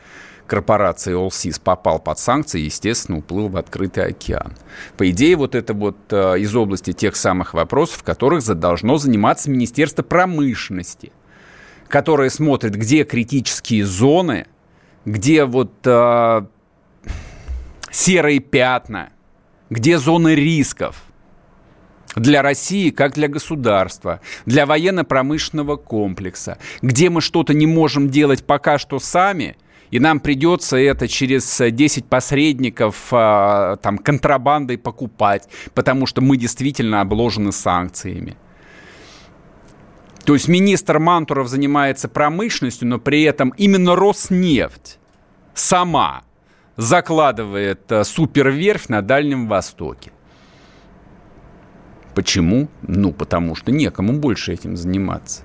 корпорации 0.48 1.14
Allseas 1.14 1.60
попал 1.64 2.00
под 2.00 2.20
санкции 2.20 2.62
и, 2.62 2.66
естественно, 2.66 3.18
уплыл 3.18 3.48
в 3.48 3.58
открытый 3.58 4.06
океан. 4.06 4.54
По 4.98 5.10
идее, 5.10 5.36
вот 5.36 5.56
это 5.56 5.74
вот 5.74 5.98
э, 6.12 6.40
из 6.40 6.56
области 6.56 6.94
тех 6.94 7.16
самых 7.16 7.54
вопросов, 7.54 8.04
которых 8.04 8.44
должно 8.60 8.98
заниматься 8.98 9.50
Министерство 9.50 10.04
промышленности, 10.04 11.12
которое 11.88 12.30
смотрит, 12.30 12.76
где 12.76 13.04
критические 13.04 13.86
зоны, 13.86 14.48
где 15.06 15.46
вот 15.46 15.74
э, 15.86 16.46
серые 17.92 18.40
пятна, 18.40 19.10
где 19.70 19.98
зоны 19.98 20.36
рисков– 20.36 21.04
для 22.15 22.41
России, 22.41 22.89
как 22.89 23.13
для 23.13 23.28
государства, 23.28 24.21
для 24.45 24.65
военно-промышленного 24.65 25.75
комплекса, 25.75 26.58
где 26.82 27.10
мы 27.10 27.21
что-то 27.21 27.54
не 27.54 27.67
можем 27.67 28.10
делать 28.10 28.45
пока 28.45 28.78
что 28.78 28.99
сами, 28.99 29.58
и 29.91 29.99
нам 29.99 30.19
придется 30.19 30.78
это 30.78 31.08
через 31.08 31.62
10 31.62 32.06
посредников 32.06 33.08
а, 33.12 33.78
там, 33.78 33.97
контрабандой 33.97 34.78
покупать, 34.78 35.47
потому 35.73 36.06
что 36.06 36.21
мы 36.21 36.38
действительно 36.38 37.01
обложены 37.01 37.51
санкциями. 37.51 38.36
То 40.25 40.34
есть 40.34 40.47
министр 40.47 40.97
Мантуров 40.97 41.47
занимается 41.47 42.10
промышленностью, 42.10 42.88
но 42.88 42.97
при 42.97 43.21
этом 43.23 43.54
именно 43.58 43.95
Роснефть 43.95 44.97
сама 45.54 46.23
закладывает 46.78 47.91
а, 47.91 48.04
суперверфь 48.04 48.89
на 48.89 49.01
Дальнем 49.01 49.47
Востоке. 49.47 50.12
Почему? 52.15 52.69
Ну, 52.82 53.12
потому 53.12 53.56
что 53.56 53.73
некому 53.73 54.13
больше 54.13 54.54
этим 54.54 54.78
заниматься. 54.78 55.43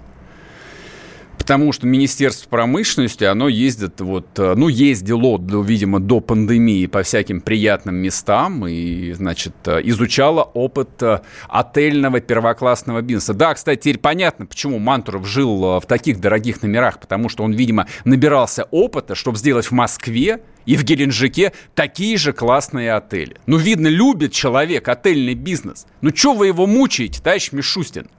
Потому 1.40 1.72
что 1.72 1.86
Министерство 1.86 2.50
промышленности, 2.50 3.24
оно 3.24 3.48
ездит 3.48 4.02
вот, 4.02 4.38
э, 4.38 4.52
ну, 4.56 4.68
ездило, 4.68 5.40
видимо, 5.62 5.98
до 5.98 6.20
пандемии 6.20 6.84
по 6.84 7.02
всяким 7.02 7.40
приятным 7.40 7.94
местам 7.94 8.66
и, 8.68 9.10
значит, 9.14 9.54
э, 9.64 9.80
изучало 9.84 10.42
опыт 10.42 11.02
э, 11.02 11.20
отельного 11.48 12.20
первоклассного 12.20 13.00
бизнеса. 13.00 13.32
Да, 13.32 13.54
кстати, 13.54 13.80
теперь 13.80 13.98
понятно, 13.98 14.44
почему 14.44 14.78
Мантуров 14.78 15.26
жил 15.26 15.80
в 15.80 15.86
таких 15.88 16.20
дорогих 16.20 16.60
номерах, 16.60 17.00
потому 17.00 17.30
что 17.30 17.42
он, 17.42 17.52
видимо, 17.52 17.86
набирался 18.04 18.64
опыта, 18.64 19.14
чтобы 19.14 19.38
сделать 19.38 19.64
в 19.64 19.72
Москве 19.72 20.42
и 20.66 20.76
в 20.76 20.84
Геленджике 20.84 21.54
такие 21.74 22.18
же 22.18 22.34
классные 22.34 22.92
отели. 22.92 23.38
Ну, 23.46 23.56
видно, 23.56 23.86
любит 23.88 24.32
человек 24.32 24.88
отельный 24.88 25.34
бизнес. 25.34 25.86
Ну, 26.02 26.14
что 26.14 26.34
вы 26.34 26.48
его 26.48 26.66
мучаете, 26.66 27.22
товарищ 27.22 27.50
Мишустин? 27.52 28.10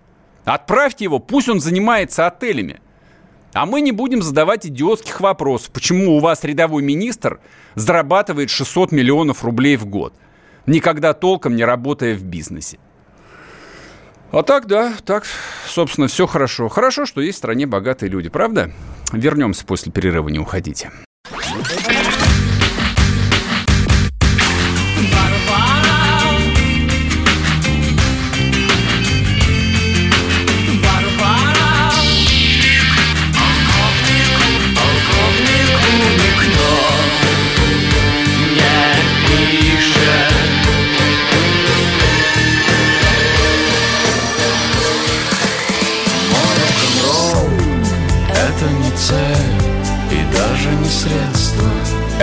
Отправьте 0.43 1.03
его, 1.03 1.19
пусть 1.19 1.49
он 1.49 1.59
занимается 1.59 2.25
отелями. 2.25 2.81
А 3.53 3.65
мы 3.65 3.81
не 3.81 3.91
будем 3.91 4.21
задавать 4.21 4.65
идиотских 4.65 5.19
вопросов, 5.19 5.71
почему 5.71 6.15
у 6.15 6.19
вас 6.19 6.43
рядовой 6.43 6.83
министр 6.83 7.39
зарабатывает 7.75 8.49
600 8.49 8.91
миллионов 8.91 9.43
рублей 9.43 9.75
в 9.75 9.85
год, 9.85 10.13
никогда 10.65 11.13
толком 11.13 11.55
не 11.55 11.65
работая 11.65 12.15
в 12.15 12.23
бизнесе. 12.23 12.79
А 14.31 14.43
так, 14.43 14.67
да, 14.67 14.93
так, 15.05 15.25
собственно, 15.67 16.07
все 16.07 16.25
хорошо. 16.25 16.69
Хорошо, 16.69 17.05
что 17.05 17.19
есть 17.19 17.35
в 17.35 17.37
стране 17.39 17.65
богатые 17.65 18.09
люди, 18.09 18.29
правда? 18.29 18.71
Вернемся 19.11 19.65
после 19.65 19.91
перерыва, 19.91 20.29
не 20.29 20.39
уходите. 20.39 20.89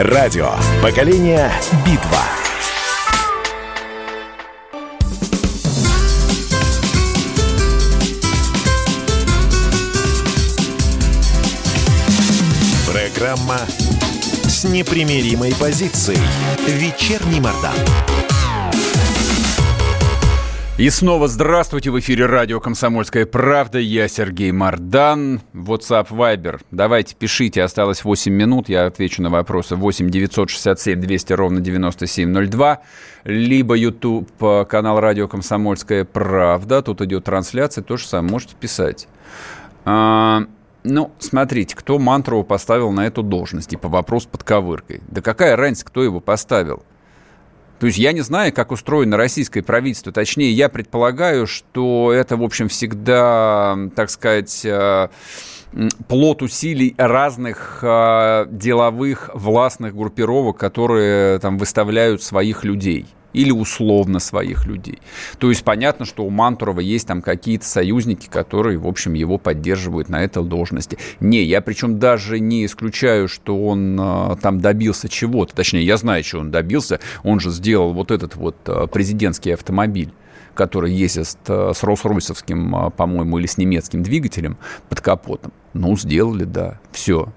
Радио. 0.03 0.53
Поколение. 0.81 1.51
Битва. 1.85 2.23
Программа 12.87 13.59
с 14.45 14.63
непримиримой 14.63 15.53
позицией. 15.57 16.21
Вечерний 16.69 17.41
Мордан. 17.41 17.75
И 20.79 20.91
снова 20.91 21.27
здравствуйте 21.27 21.91
в 21.91 21.99
эфире 21.99 22.27
радио 22.27 22.61
«Комсомольская 22.61 23.27
правда». 23.27 23.81
Я 23.81 24.07
Сергей 24.07 24.53
Мордан. 24.53 25.41
WhatsApp 25.53 26.11
Viber. 26.11 26.61
Давайте, 26.71 27.17
пишите. 27.17 27.65
Осталось 27.65 28.05
8 28.05 28.33
минут. 28.33 28.69
Я 28.69 28.87
отвечу 28.87 29.21
на 29.21 29.29
вопросы. 29.29 29.75
8 29.75 30.09
967 30.09 31.01
200 31.01 31.33
ровно 31.33 31.61
9702. 31.61 32.79
Либо 33.25 33.75
YouTube 33.75 34.31
канал 34.69 35.01
радио 35.01 35.27
«Комсомольская 35.27 36.05
правда». 36.05 36.81
Тут 36.81 37.01
идет 37.01 37.25
трансляция. 37.25 37.83
То 37.83 37.97
же 37.97 38.07
самое. 38.07 38.31
Можете 38.31 38.55
писать. 38.55 39.09
А, 39.85 40.45
ну, 40.85 41.11
смотрите, 41.19 41.75
кто 41.75 41.99
Мантрову 41.99 42.45
поставил 42.45 42.93
на 42.93 43.05
эту 43.05 43.25
должность? 43.25 43.71
Типа 43.71 43.89
вопрос 43.89 44.27
под 44.27 44.45
ковыркой. 44.45 45.03
Да 45.09 45.23
какая 45.23 45.57
разница, 45.57 45.85
кто 45.85 46.05
его 46.05 46.21
поставил? 46.21 46.85
То 47.79 47.87
есть 47.87 47.99
я 47.99 48.13
не 48.13 48.23
знаю, 48.23 48.53
как 48.53 48.73
устроено 48.73 49.17
российское 49.17 49.63
правительство. 49.63 50.13
Точнее, 50.13 50.51
я 50.51 50.69
предполагаю, 50.69 51.47
что 51.47 52.13
это, 52.13 52.37
в 52.37 52.43
общем, 52.43 52.69
всегда, 52.69 53.77
так 53.95 54.11
сказать, 54.11 54.65
э, 54.65 55.09
плод 56.09 56.43
усилий 56.43 56.95
разных 56.99 57.79
э, 57.83 58.47
деловых 58.51 59.31
властных 59.35 59.95
группировок, 59.95 60.59
которые 60.59 61.39
там 61.39 61.59
выставляют 61.59 62.23
своих 62.23 62.65
людей 62.65 63.07
или 63.39 63.53
условно 63.53 64.19
своих 64.19 64.67
людей. 64.67 64.99
То 65.39 65.49
есть 65.49 65.63
понятно, 65.63 66.05
что 66.05 66.25
у 66.25 66.31
Мантурова 66.31 66.81
есть 66.81 67.07
там 67.07 67.23
какие-то 67.23 67.65
союзники, 67.65 68.27
которые, 68.27 68.79
в 68.79 68.87
общем, 68.89 69.15
его 69.15 69.39
поддерживают 69.39 70.09
на 70.09 70.25
этой 70.25 70.43
должности. 70.43 70.99
Не, 71.21 71.45
я 71.45 71.61
причем 71.61 72.01
даже 72.01 72.41
не 72.41 72.67
исключаю, 72.67 73.29
что 73.29 73.65
он 73.65 73.97
а, 74.01 74.37
там 74.43 74.61
добился 74.61 75.09
чего-то. 75.09 75.55
Точнее, 75.55 75.85
я 75.85 75.97
знаю, 75.97 76.25
что 76.25 76.41
он 76.41 76.51
добился. 76.51 76.99
Он 77.23 77.39
же 77.39 77.51
сделал 77.51 77.93
вот 77.93 78.11
этот 78.11 78.35
вот 78.35 78.57
а, 78.67 78.89
президентский 78.89 79.53
автомобиль 79.53 80.13
который 80.55 80.93
ездит 80.93 81.37
а, 81.47 81.71
с 81.73 81.85
Роллс-Ройсовским, 81.85 82.91
по-моему, 82.91 83.39
или 83.39 83.47
с 83.47 83.59
немецким 83.59 84.03
двигателем 84.03 84.59
под 84.89 85.01
капотом. 85.01 85.53
Ну, 85.73 85.97
сделали, 85.97 86.43
да, 86.43 86.81
все. 86.91 87.33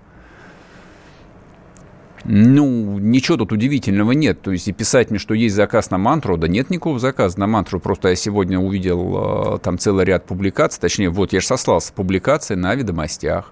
Ну, 2.24 3.00
ничего 3.00 3.38
тут 3.38 3.52
удивительного 3.52 4.12
нет. 4.12 4.42
То 4.42 4.52
есть 4.52 4.68
и 4.68 4.74
писать 4.74 5.10
мне, 5.10 5.20
что 5.20 5.34
есть 5.34 5.56
заказ 5.56 5.90
на 5.90 5.98
мантру, 5.98 6.38
да 6.38 6.48
нет 6.48 6.70
никакого 6.70 7.00
заказа 7.00 7.40
на 7.40 7.48
мантру. 7.48 7.80
Просто 7.80 8.10
я 8.10 8.16
сегодня 8.16 8.60
увидел 8.60 9.56
э, 9.56 9.60
там 9.60 9.78
целый 9.78 10.06
ряд 10.06 10.26
публикаций, 10.26 10.80
точнее, 10.80 11.10
вот 11.10 11.34
я 11.34 11.40
же 11.40 11.48
сослался, 11.48 11.94
публикации 11.94 12.56
на 12.56 12.76
ведомостях. 12.76 13.52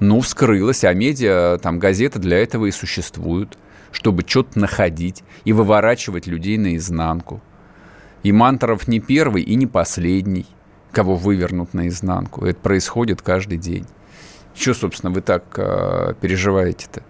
Ну, 0.00 0.20
вскрылась, 0.20 0.84
а 0.84 0.94
медиа, 0.94 1.58
там, 1.60 1.80
газеты 1.80 2.20
для 2.20 2.38
этого 2.38 2.66
и 2.66 2.70
существуют, 2.70 3.58
чтобы 3.90 4.22
что-то 4.24 4.60
находить 4.60 5.24
и 5.44 5.52
выворачивать 5.52 6.28
людей 6.28 6.56
наизнанку. 6.56 7.42
И 8.22 8.30
Мантров 8.30 8.86
не 8.86 9.00
первый 9.00 9.42
и 9.42 9.56
не 9.56 9.66
последний, 9.66 10.46
кого 10.92 11.16
вывернут 11.16 11.74
наизнанку. 11.74 12.44
Это 12.44 12.60
происходит 12.60 13.22
каждый 13.22 13.58
день. 13.58 13.86
Чего, 14.54 14.74
собственно, 14.74 15.12
вы 15.12 15.20
так 15.20 15.44
э, 15.56 16.14
переживаете-то? 16.20 17.02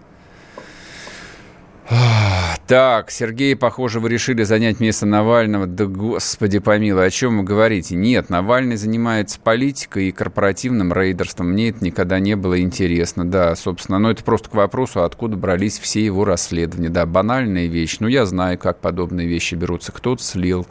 Так, 2.66 3.10
Сергей, 3.10 3.56
похоже, 3.56 3.98
вы 3.98 4.10
решили 4.10 4.42
занять 4.42 4.78
место 4.78 5.06
Навального. 5.06 5.66
Да 5.66 5.86
господи 5.86 6.58
помилуй, 6.58 7.06
о 7.06 7.10
чем 7.10 7.38
вы 7.38 7.44
говорите? 7.44 7.96
Нет, 7.96 8.28
Навальный 8.28 8.76
занимается 8.76 9.40
политикой 9.40 10.08
и 10.08 10.12
корпоративным 10.12 10.92
рейдерством. 10.92 11.52
Мне 11.52 11.70
это 11.70 11.82
никогда 11.82 12.18
не 12.18 12.36
было 12.36 12.60
интересно. 12.60 13.24
Да, 13.24 13.56
собственно, 13.56 13.98
но 13.98 14.10
это 14.10 14.22
просто 14.22 14.50
к 14.50 14.54
вопросу, 14.54 15.02
откуда 15.02 15.36
брались 15.36 15.78
все 15.78 16.04
его 16.04 16.26
расследования. 16.26 16.90
Да, 16.90 17.06
банальная 17.06 17.66
вещь. 17.66 17.96
Ну, 18.00 18.08
я 18.08 18.26
знаю, 18.26 18.58
как 18.58 18.80
подобные 18.80 19.26
вещи 19.26 19.54
берутся. 19.54 19.92
Кто-то 19.92 20.22
слил. 20.22 20.66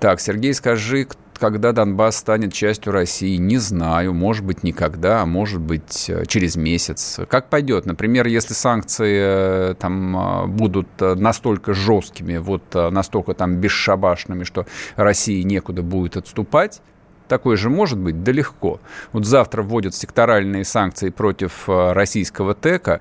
Так, 0.00 0.20
Сергей, 0.20 0.54
скажи, 0.54 1.06
когда 1.42 1.72
Донбасс 1.72 2.18
станет 2.18 2.52
частью 2.52 2.92
России, 2.92 3.34
не 3.34 3.58
знаю. 3.58 4.14
Может 4.14 4.44
быть, 4.44 4.62
никогда, 4.62 5.22
а 5.22 5.26
может 5.26 5.60
быть, 5.60 6.08
э, 6.08 6.24
через 6.26 6.54
месяц. 6.54 7.18
Как 7.28 7.48
пойдет? 7.48 7.84
Например, 7.84 8.28
если 8.28 8.54
санкции 8.54 9.70
э, 9.72 9.74
там 9.74 10.16
э, 10.16 10.46
будут 10.46 10.86
настолько 11.00 11.74
жесткими, 11.74 12.36
вот 12.36 12.62
настолько 12.72 13.34
там 13.34 13.56
бесшабашными, 13.56 14.44
что 14.44 14.66
России 14.94 15.42
некуда 15.42 15.82
будет 15.82 16.16
отступать, 16.16 16.80
такое 17.26 17.56
же 17.56 17.70
может 17.70 17.98
быть? 17.98 18.22
Да 18.22 18.30
легко. 18.30 18.80
Вот 19.10 19.26
завтра 19.26 19.64
вводят 19.64 19.96
секторальные 19.96 20.64
санкции 20.64 21.10
против 21.10 21.64
российского 21.66 22.54
ТЭКа, 22.54 23.00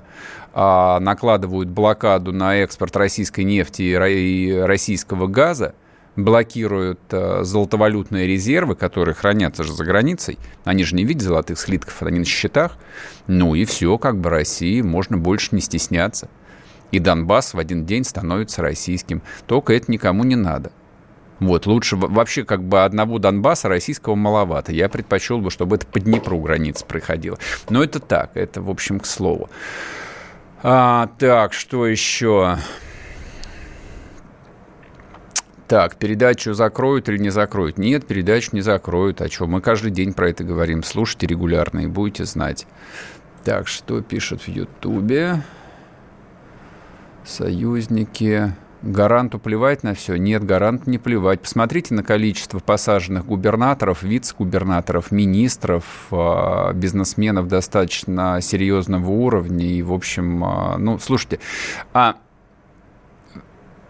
а 0.52 1.00
накладывают 1.00 1.70
блокаду 1.70 2.32
на 2.32 2.56
экспорт 2.56 2.98
российской 2.98 3.42
нефти 3.42 3.84
и 3.84 4.52
российского 4.56 5.28
газа, 5.28 5.76
блокируют 6.16 7.00
э, 7.12 7.44
золотовалютные 7.44 8.28
резервы, 8.28 8.76
которые 8.76 9.16
хранятся 9.16 9.64
же 9.64 9.74
за 9.74 9.86
границей. 9.86 10.38
Они 10.64 10.84
же 10.84 10.96
не 10.96 11.06
видят 11.06 11.24
золотых 11.24 11.60
слитков, 11.60 12.02
они 12.04 12.20
на 12.20 12.26
счетах. 12.26 12.78
Ну 13.28 13.56
и 13.56 13.66
все, 13.66 13.98
как 13.98 14.18
бы 14.18 14.30
России 14.30 14.82
можно 14.82 15.18
больше 15.18 15.50
не 15.52 15.62
стесняться. 15.62 16.30
И 16.92 17.00
Донбасс 17.00 17.54
в 17.54 17.60
один 17.60 17.86
день 17.86 18.04
становится 18.04 18.62
российским. 18.62 19.22
Только 19.48 19.74
это 19.74 19.92
никому 19.92 20.24
не 20.24 20.36
надо. 20.36 20.72
Вот, 21.40 21.66
лучше 21.66 21.96
вообще 21.96 22.44
как 22.44 22.64
бы 22.64 22.84
одного 22.84 23.18
Донбасса 23.18 23.68
российского 23.68 24.14
маловато. 24.14 24.74
Я 24.74 24.90
предпочел 24.90 25.40
бы, 25.40 25.50
чтобы 25.50 25.78
это 25.78 25.88
по 25.88 26.00
Днепру 26.00 26.40
граница 26.40 26.86
проходила. 26.86 27.40
Но 27.70 27.84
это 27.84 28.00
так, 28.00 28.32
это, 28.36 28.62
в 28.62 28.70
общем, 28.70 29.00
к 29.00 29.08
слову. 29.08 29.50
А, 30.62 31.10
так, 31.18 31.54
что 31.54 31.88
еще? 31.88 32.58
Так, 35.72 35.96
передачу 35.96 36.54
закроют 36.54 37.08
или 37.08 37.18
не 37.18 37.30
закроют? 37.30 37.78
Нет, 37.78 38.06
передачу 38.06 38.50
не 38.52 38.60
закроют. 38.60 39.22
А 39.22 39.30
что? 39.30 39.48
Мы 39.48 39.62
каждый 39.62 39.90
день 39.90 40.12
про 40.12 40.30
это 40.30 40.44
говорим. 40.44 40.84
Слушайте 40.84 41.28
регулярно 41.28 41.80
и 41.80 41.88
будете 41.88 42.26
знать. 42.26 42.68
Так, 43.46 43.70
что 43.70 44.02
пишут 44.02 44.42
в 44.42 44.50
Ютубе? 44.50 45.42
Союзники. 47.24 48.54
Гаранту 48.82 49.40
плевать 49.40 49.84
на 49.84 49.94
все? 49.94 50.18
Нет, 50.18 50.44
гарант 50.44 50.88
не 50.88 50.98
плевать. 50.98 51.40
Посмотрите 51.40 51.94
на 51.94 52.04
количество 52.04 52.60
посаженных 52.60 53.26
губернаторов, 53.26 54.04
вице-губернаторов, 54.04 55.10
министров, 55.10 55.86
а, 56.12 56.74
бизнесменов 56.74 57.48
достаточно 57.48 58.42
серьезного 58.42 59.10
уровня. 59.10 59.66
И, 59.66 59.82
в 59.84 59.94
общем, 59.94 60.44
а, 60.44 60.78
ну, 60.78 61.00
слушайте, 61.00 61.40
а 61.94 62.18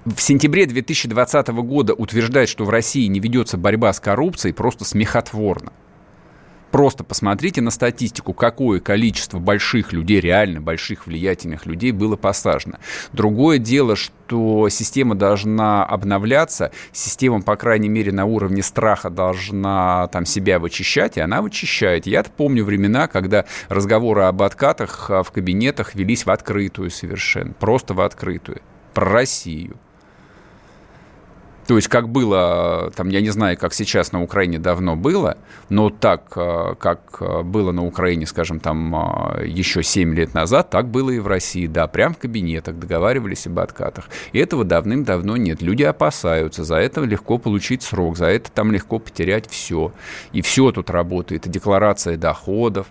в 0.06 0.20
сентябре 0.20 0.66
2020 0.66 1.48
года 1.50 1.94
утверждать, 1.94 2.50
что 2.50 2.66
в 2.66 2.70
России 2.70 3.06
не 3.06 3.20
ведется 3.20 3.58
борьба 3.58 3.94
с 3.94 4.00
коррупцией, 4.00 4.54
просто 4.54 4.84
смехотворно. 4.84 5.72
Просто 6.72 7.04
посмотрите 7.04 7.62
на 7.62 7.70
статистику, 7.70 8.34
какое 8.34 8.80
количество 8.80 9.40
больших 9.40 9.92
людей, 9.92 10.22
реально 10.22 10.62
больших 10.62 11.06
влиятельных 11.06 11.66
людей 11.66 11.92
было 11.92 12.16
посажено. 12.16 12.78
Другое 13.12 13.58
дело, 13.58 13.98
что 13.98 14.70
система 14.70 15.16
должна 15.16 15.86
обновляться, 15.86 16.72
система, 16.94 17.42
по 17.42 17.58
крайней 17.58 17.90
мере, 17.90 18.14
на 18.14 18.24
уровне 18.24 18.64
страха 18.64 19.10
должна 19.10 20.08
там 20.08 20.26
себя 20.26 20.60
вычищать, 20.60 21.18
и 21.18 21.20
она 21.22 21.42
вычищает. 21.42 22.08
Я 22.08 22.24
помню 22.24 22.64
времена, 22.64 23.08
когда 23.08 23.46
разговоры 23.68 24.24
об 24.24 24.42
откатах 24.42 25.12
а, 25.12 25.24
в 25.24 25.32
кабинетах 25.32 25.94
велись 25.94 26.26
в 26.26 26.32
открытую 26.32 26.90
совершенно, 26.90 27.52
просто 27.52 27.94
в 27.94 28.00
открытую, 28.00 28.62
про 28.94 29.06
Россию. 29.12 29.78
То 31.68 31.76
есть, 31.76 31.88
как 31.88 32.10
было, 32.10 32.92
там, 32.96 33.10
я 33.10 33.22
не 33.22 33.30
знаю, 33.30 33.58
как 33.58 33.74
сейчас 33.74 34.12
на 34.12 34.22
Украине 34.22 34.60
давно 34.60 34.96
было, 34.96 35.38
но 35.70 35.90
так, 35.90 36.34
э, 36.36 36.76
как 36.80 37.18
э, 37.20 37.44
было 37.44 37.72
на 37.72 37.86
Украине, 37.86 38.26
скажем, 38.26 38.60
там, 38.60 38.96
э, 39.36 39.48
еще 39.48 39.84
7 39.84 40.14
лет 40.16 40.34
назад, 40.34 40.70
так 40.70 40.88
было 40.90 41.12
и 41.12 41.20
в 41.20 41.28
России, 41.28 41.68
да, 41.68 41.88
прям 41.88 42.14
в 42.14 42.18
кабинетах 42.18 42.78
договаривались 42.78 43.48
об 43.48 43.60
откатах. 43.60 44.10
И 44.34 44.40
этого 44.40 44.64
давным-давно 44.64 45.38
нет. 45.38 45.62
Люди 45.62 45.84
опасаются, 45.84 46.64
за 46.64 46.76
это 46.78 47.02
легко 47.02 47.38
получить 47.38 47.84
срок, 47.84 48.18
за 48.18 48.28
это 48.28 48.52
там 48.52 48.72
легко 48.72 49.00
потерять 49.00 49.50
все. 49.50 49.94
И 50.32 50.42
все 50.42 50.72
тут 50.72 50.90
работает, 50.90 51.46
и 51.46 51.50
декларация 51.50 52.18
доходов, 52.18 52.88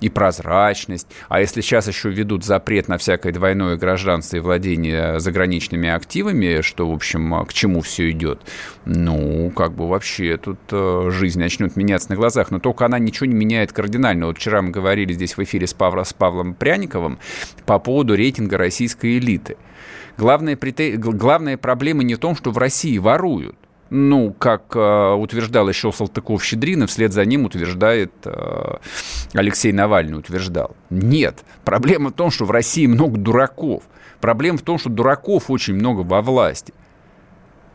и 0.00 0.08
прозрачность. 0.08 1.08
А 1.28 1.40
если 1.40 1.60
сейчас 1.60 1.88
еще 1.88 2.10
ведут 2.10 2.44
запрет 2.44 2.88
на 2.88 2.98
всякое 2.98 3.32
двойное 3.32 3.76
гражданство 3.76 4.36
и 4.36 4.40
владение 4.40 5.20
заграничными 5.20 5.88
активами, 5.88 6.60
что, 6.62 6.88
в 6.88 6.94
общем, 6.94 7.44
к 7.46 7.52
чему 7.52 7.80
все 7.80 8.10
идет, 8.10 8.40
ну, 8.84 9.50
как 9.50 9.72
бы 9.72 9.88
вообще 9.88 10.36
тут 10.36 10.58
э, 10.70 11.10
жизнь 11.10 11.40
начнет 11.40 11.76
меняться 11.76 12.10
на 12.10 12.16
глазах. 12.16 12.50
Но 12.50 12.58
только 12.58 12.86
она 12.86 12.98
ничего 12.98 13.26
не 13.26 13.34
меняет 13.34 13.72
кардинально. 13.72 14.26
Вот 14.26 14.38
вчера 14.38 14.62
мы 14.62 14.70
говорили 14.70 15.12
здесь 15.12 15.36
в 15.36 15.42
эфире 15.42 15.66
с, 15.66 15.74
Павлом, 15.74 16.04
с 16.04 16.12
Павлом 16.12 16.54
Пряниковым 16.54 17.18
по 17.66 17.78
поводу 17.78 18.14
рейтинга 18.14 18.56
российской 18.56 19.18
элиты. 19.18 19.56
Главная. 20.16 20.58
Главная 20.96 21.56
проблема 21.56 22.02
не 22.02 22.14
в 22.14 22.18
том, 22.18 22.34
что 22.34 22.50
в 22.50 22.58
России 22.58 22.98
воруют 22.98 23.57
ну, 23.90 24.34
как 24.38 24.74
э, 24.74 25.12
утверждал 25.14 25.68
еще 25.68 25.92
Салтыков-Щедрин, 25.92 26.84
и 26.84 26.86
вслед 26.86 27.12
за 27.12 27.24
ним 27.24 27.44
утверждает 27.44 28.12
э, 28.24 28.76
Алексей 29.32 29.72
Навальный, 29.72 30.18
утверждал. 30.18 30.76
Нет, 30.90 31.44
проблема 31.64 32.10
в 32.10 32.12
том, 32.12 32.30
что 32.30 32.44
в 32.44 32.50
России 32.50 32.86
много 32.86 33.18
дураков. 33.18 33.84
Проблема 34.20 34.58
в 34.58 34.62
том, 34.62 34.78
что 34.78 34.90
дураков 34.90 35.50
очень 35.50 35.74
много 35.74 36.00
во 36.00 36.20
власти. 36.22 36.74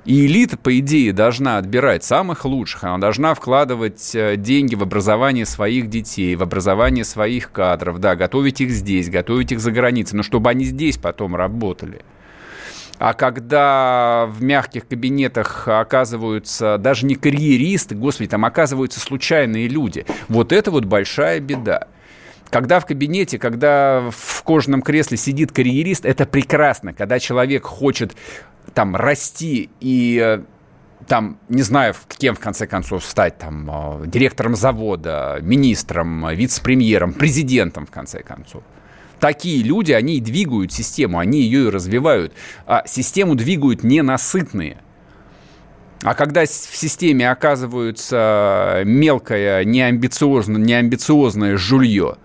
И 0.05 0.25
элита, 0.25 0.57
по 0.57 0.77
идее, 0.77 1.13
должна 1.13 1.57
отбирать 1.57 2.03
самых 2.03 2.43
лучших. 2.43 2.83
Она 2.83 2.97
должна 2.97 3.33
вкладывать 3.33 4.13
э, 4.13 4.35
деньги 4.35 4.75
в 4.75 4.83
образование 4.83 5.45
своих 5.45 5.89
детей, 5.89 6.35
в 6.35 6.43
образование 6.43 7.05
своих 7.05 7.51
кадров. 7.51 7.99
Да, 7.99 8.15
готовить 8.15 8.59
их 8.59 8.69
здесь, 8.71 9.09
готовить 9.09 9.53
их 9.53 9.61
за 9.61 9.71
границей. 9.71 10.17
Но 10.17 10.23
чтобы 10.23 10.49
они 10.49 10.65
здесь 10.65 10.97
потом 10.97 11.35
работали. 11.37 12.01
А 13.03 13.13
когда 13.13 14.27
в 14.29 14.41
мягких 14.41 14.87
кабинетах 14.87 15.67
оказываются 15.67 16.77
даже 16.77 17.05
не 17.05 17.15
карьеристы, 17.15 17.95
господи, 17.95 18.29
там 18.29 18.45
оказываются 18.45 19.01
случайные 19.01 19.67
люди, 19.67 20.05
вот 20.29 20.53
это 20.53 20.71
вот 20.71 20.85
большая 20.85 21.41
беда. 21.41 21.89
Когда 22.49 22.79
в 22.79 22.85
кабинете, 22.85 23.37
когда 23.39 24.09
в 24.09 24.43
кожаном 24.43 24.81
кресле 24.81 25.17
сидит 25.17 25.51
карьерист, 25.51 26.05
это 26.05 26.25
прекрасно. 26.25 26.93
Когда 26.93 27.19
человек 27.19 27.65
хочет 27.65 28.15
там 28.73 28.95
расти 28.95 29.69
и 29.81 30.21
э, 30.23 30.43
там, 31.05 31.39
не 31.49 31.61
знаю, 31.61 31.95
кем 32.17 32.35
в 32.35 32.39
конце 32.39 32.67
концов 32.67 33.03
стать, 33.03 33.37
там, 33.37 33.69
э, 33.69 34.07
директором 34.07 34.55
завода, 34.55 35.39
министром, 35.41 36.29
вице-премьером, 36.29 37.11
президентом 37.11 37.85
в 37.85 37.91
конце 37.91 38.23
концов 38.23 38.63
такие 39.23 39.63
люди, 39.63 39.93
они 39.93 40.17
и 40.17 40.19
двигают 40.19 40.73
систему, 40.73 41.17
они 41.17 41.39
ее 41.39 41.67
и 41.67 41.69
развивают. 41.69 42.33
А 42.67 42.83
систему 42.85 43.35
двигают 43.35 43.81
ненасытные. 43.81 44.79
А 46.01 46.13
когда 46.13 46.43
в 46.43 46.49
системе 46.49 47.31
оказывается 47.31 48.81
мелкое, 48.83 49.63
неамбициозное, 49.63 50.59
неамбициозное 50.59 51.55
жулье, 51.55 52.17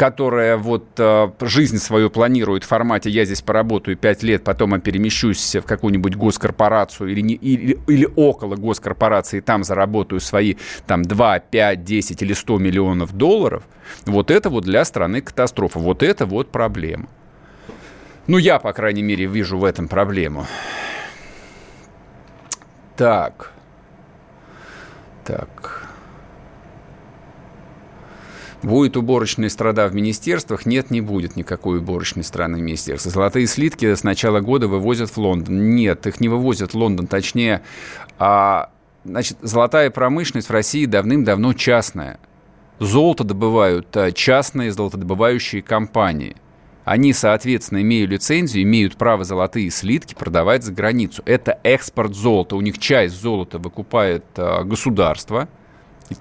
которая 0.00 0.56
вот 0.56 0.98
э, 0.98 1.30
жизнь 1.42 1.76
свою 1.76 2.08
планирует 2.08 2.64
в 2.64 2.68
формате 2.68 3.10
«я 3.10 3.26
здесь 3.26 3.42
поработаю 3.42 3.98
5 3.98 4.22
лет, 4.22 4.42
потом 4.42 4.72
я 4.72 4.80
перемещусь 4.80 5.56
в 5.56 5.64
какую-нибудь 5.64 6.16
госкорпорацию 6.16 7.10
или, 7.10 7.20
не, 7.20 7.34
или, 7.34 7.78
или 7.86 8.08
около 8.16 8.56
госкорпорации, 8.56 9.40
там 9.40 9.62
заработаю 9.62 10.20
свои 10.20 10.54
там 10.86 11.02
2, 11.02 11.40
5, 11.40 11.84
10 11.84 12.22
или 12.22 12.32
100 12.32 12.58
миллионов 12.58 13.12
долларов», 13.12 13.62
вот 14.06 14.30
это 14.30 14.48
вот 14.48 14.64
для 14.64 14.86
страны 14.86 15.20
катастрофа, 15.20 15.78
вот 15.78 16.02
это 16.02 16.24
вот 16.24 16.50
проблема. 16.50 17.06
Ну, 18.26 18.38
я, 18.38 18.58
по 18.58 18.72
крайней 18.72 19.02
мере, 19.02 19.26
вижу 19.26 19.58
в 19.58 19.64
этом 19.64 19.86
проблему. 19.86 20.46
Так. 22.96 23.52
Так. 25.26 25.79
Будет 28.62 28.96
уборочная 28.98 29.48
страда 29.48 29.88
в 29.88 29.94
министерствах? 29.94 30.66
Нет, 30.66 30.90
не 30.90 31.00
будет 31.00 31.34
никакой 31.34 31.78
уборочной 31.78 32.24
страны 32.24 32.58
в 32.58 32.60
министерствах. 32.60 33.14
Золотые 33.14 33.46
слитки 33.46 33.94
с 33.94 34.04
начала 34.04 34.40
года 34.40 34.68
вывозят 34.68 35.10
в 35.10 35.16
Лондон. 35.16 35.70
Нет, 35.74 36.06
их 36.06 36.20
не 36.20 36.28
вывозят 36.28 36.74
в 36.74 36.76
Лондон. 36.76 37.06
Точнее, 37.06 37.62
а, 38.18 38.70
значит, 39.04 39.38
золотая 39.40 39.90
промышленность 39.90 40.48
в 40.48 40.52
России 40.52 40.84
давным-давно 40.84 41.54
частная. 41.54 42.18
Золото 42.80 43.24
добывают 43.24 43.96
а, 43.96 44.12
частные 44.12 44.72
золотодобывающие 44.72 45.62
компании. 45.62 46.36
Они, 46.84 47.14
соответственно, 47.14 47.80
имеют 47.80 48.10
лицензию, 48.10 48.64
имеют 48.64 48.96
право 48.96 49.24
золотые 49.24 49.70
слитки 49.70 50.14
продавать 50.14 50.64
за 50.64 50.72
границу. 50.72 51.22
Это 51.24 51.58
экспорт 51.62 52.14
золота. 52.14 52.56
У 52.56 52.60
них 52.60 52.78
часть 52.78 53.18
золота 53.18 53.58
выкупает 53.58 54.24
а, 54.36 54.64
государство– 54.64 55.48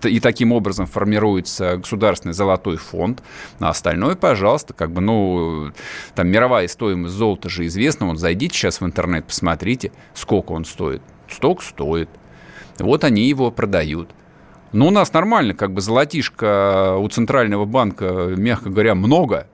и, 0.03 0.19
таким 0.19 0.51
образом 0.51 0.85
формируется 0.85 1.77
государственный 1.77 2.33
золотой 2.33 2.77
фонд, 2.77 3.23
а 3.59 3.69
остальное, 3.69 4.15
пожалуйста, 4.15 4.73
как 4.73 4.91
бы, 4.91 5.01
ну, 5.01 5.71
там 6.15 6.27
мировая 6.27 6.67
стоимость 6.67 7.15
золота 7.15 7.49
же 7.49 7.65
известна, 7.65 8.07
вот 8.07 8.19
зайдите 8.19 8.55
сейчас 8.55 8.81
в 8.81 8.85
интернет, 8.85 9.25
посмотрите, 9.25 9.91
сколько 10.13 10.51
он 10.51 10.65
стоит. 10.65 11.01
Столько 11.27 11.63
стоит. 11.63 12.09
Вот 12.79 13.03
они 13.03 13.27
его 13.27 13.51
продают. 13.51 14.09
Ну, 14.71 14.87
у 14.87 14.91
нас 14.91 15.11
нормально, 15.13 15.53
как 15.53 15.73
бы 15.73 15.81
золотишко 15.81 16.95
у 16.97 17.07
Центрального 17.09 17.65
банка, 17.65 18.33
мягко 18.37 18.69
говоря, 18.69 18.95
много. 18.95 19.47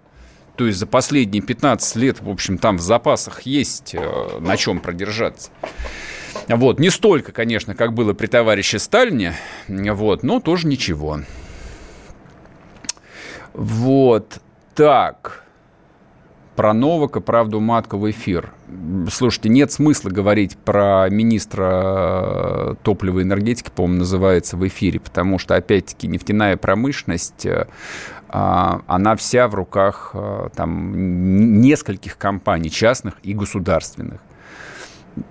То 0.57 0.65
есть 0.67 0.79
за 0.79 0.87
последние 0.87 1.41
15 1.41 1.95
лет, 1.97 2.21
в 2.21 2.29
общем, 2.29 2.57
там 2.57 2.77
в 2.77 2.81
запасах 2.81 3.41
есть 3.41 3.93
э, 3.93 4.39
на 4.39 4.55
чем 4.57 4.79
продержаться. 4.79 5.51
Вот, 6.47 6.79
не 6.79 6.89
столько, 6.89 7.31
конечно, 7.31 7.75
как 7.75 7.93
было 7.93 8.13
при 8.13 8.27
товарище 8.27 8.79
Сталине, 8.79 9.33
вот, 9.67 10.23
но 10.23 10.39
тоже 10.39 10.67
ничего. 10.67 11.19
Вот, 13.53 14.39
так. 14.75 15.43
Про 16.55 16.73
Новака, 16.73 17.19
правду 17.19 17.59
матка 17.59 17.97
в 17.97 18.09
эфир. 18.09 18.53
Слушайте, 19.11 19.49
нет 19.49 19.73
смысла 19.73 20.09
говорить 20.09 20.57
про 20.57 21.09
министра 21.09 22.77
топлива 22.81 23.19
и 23.19 23.23
энергетики, 23.23 23.69
по-моему, 23.75 23.99
называется 23.99 24.55
в 24.55 24.65
эфире, 24.65 25.01
потому 25.01 25.37
что, 25.37 25.55
опять-таки, 25.55 26.07
нефтяная 26.07 26.55
промышленность, 26.55 27.45
э, 27.45 27.67
а, 28.29 28.81
она 28.87 29.17
вся 29.17 29.49
в 29.49 29.55
руках 29.55 30.11
э, 30.13 30.47
там, 30.55 31.59
нескольких 31.59 32.17
компаний, 32.17 32.71
частных 32.71 33.15
и 33.23 33.33
государственных 33.33 34.21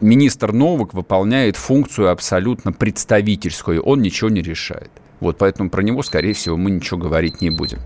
министр 0.00 0.52
Новак 0.52 0.94
выполняет 0.94 1.56
функцию 1.56 2.10
абсолютно 2.10 2.72
представительскую, 2.72 3.82
он 3.82 4.02
ничего 4.02 4.30
не 4.30 4.42
решает. 4.42 4.90
Вот, 5.20 5.38
поэтому 5.38 5.70
про 5.70 5.82
него, 5.82 6.02
скорее 6.02 6.34
всего, 6.34 6.56
мы 6.56 6.70
ничего 6.70 6.98
говорить 6.98 7.40
не 7.40 7.50
будем. 7.50 7.78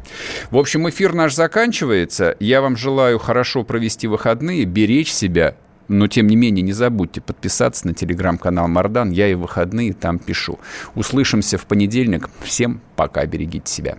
В 0.50 0.58
общем, 0.58 0.88
эфир 0.88 1.14
наш 1.14 1.34
заканчивается. 1.34 2.36
Я 2.40 2.60
вам 2.60 2.76
желаю 2.76 3.18
хорошо 3.18 3.62
провести 3.62 4.08
выходные, 4.08 4.64
беречь 4.64 5.12
себя, 5.12 5.54
но, 5.88 6.06
тем 6.08 6.26
не 6.26 6.36
менее, 6.36 6.62
не 6.62 6.72
забудьте 6.72 7.20
подписаться 7.20 7.86
на 7.86 7.94
телеграм-канал 7.94 8.68
Мардан. 8.68 9.10
Я 9.10 9.28
и 9.28 9.34
выходные 9.34 9.92
там 9.92 10.18
пишу. 10.18 10.58
Услышимся 10.94 11.58
в 11.58 11.66
понедельник. 11.66 12.28
Всем 12.42 12.80
пока, 12.96 13.24
берегите 13.24 13.72
себя. 13.72 13.98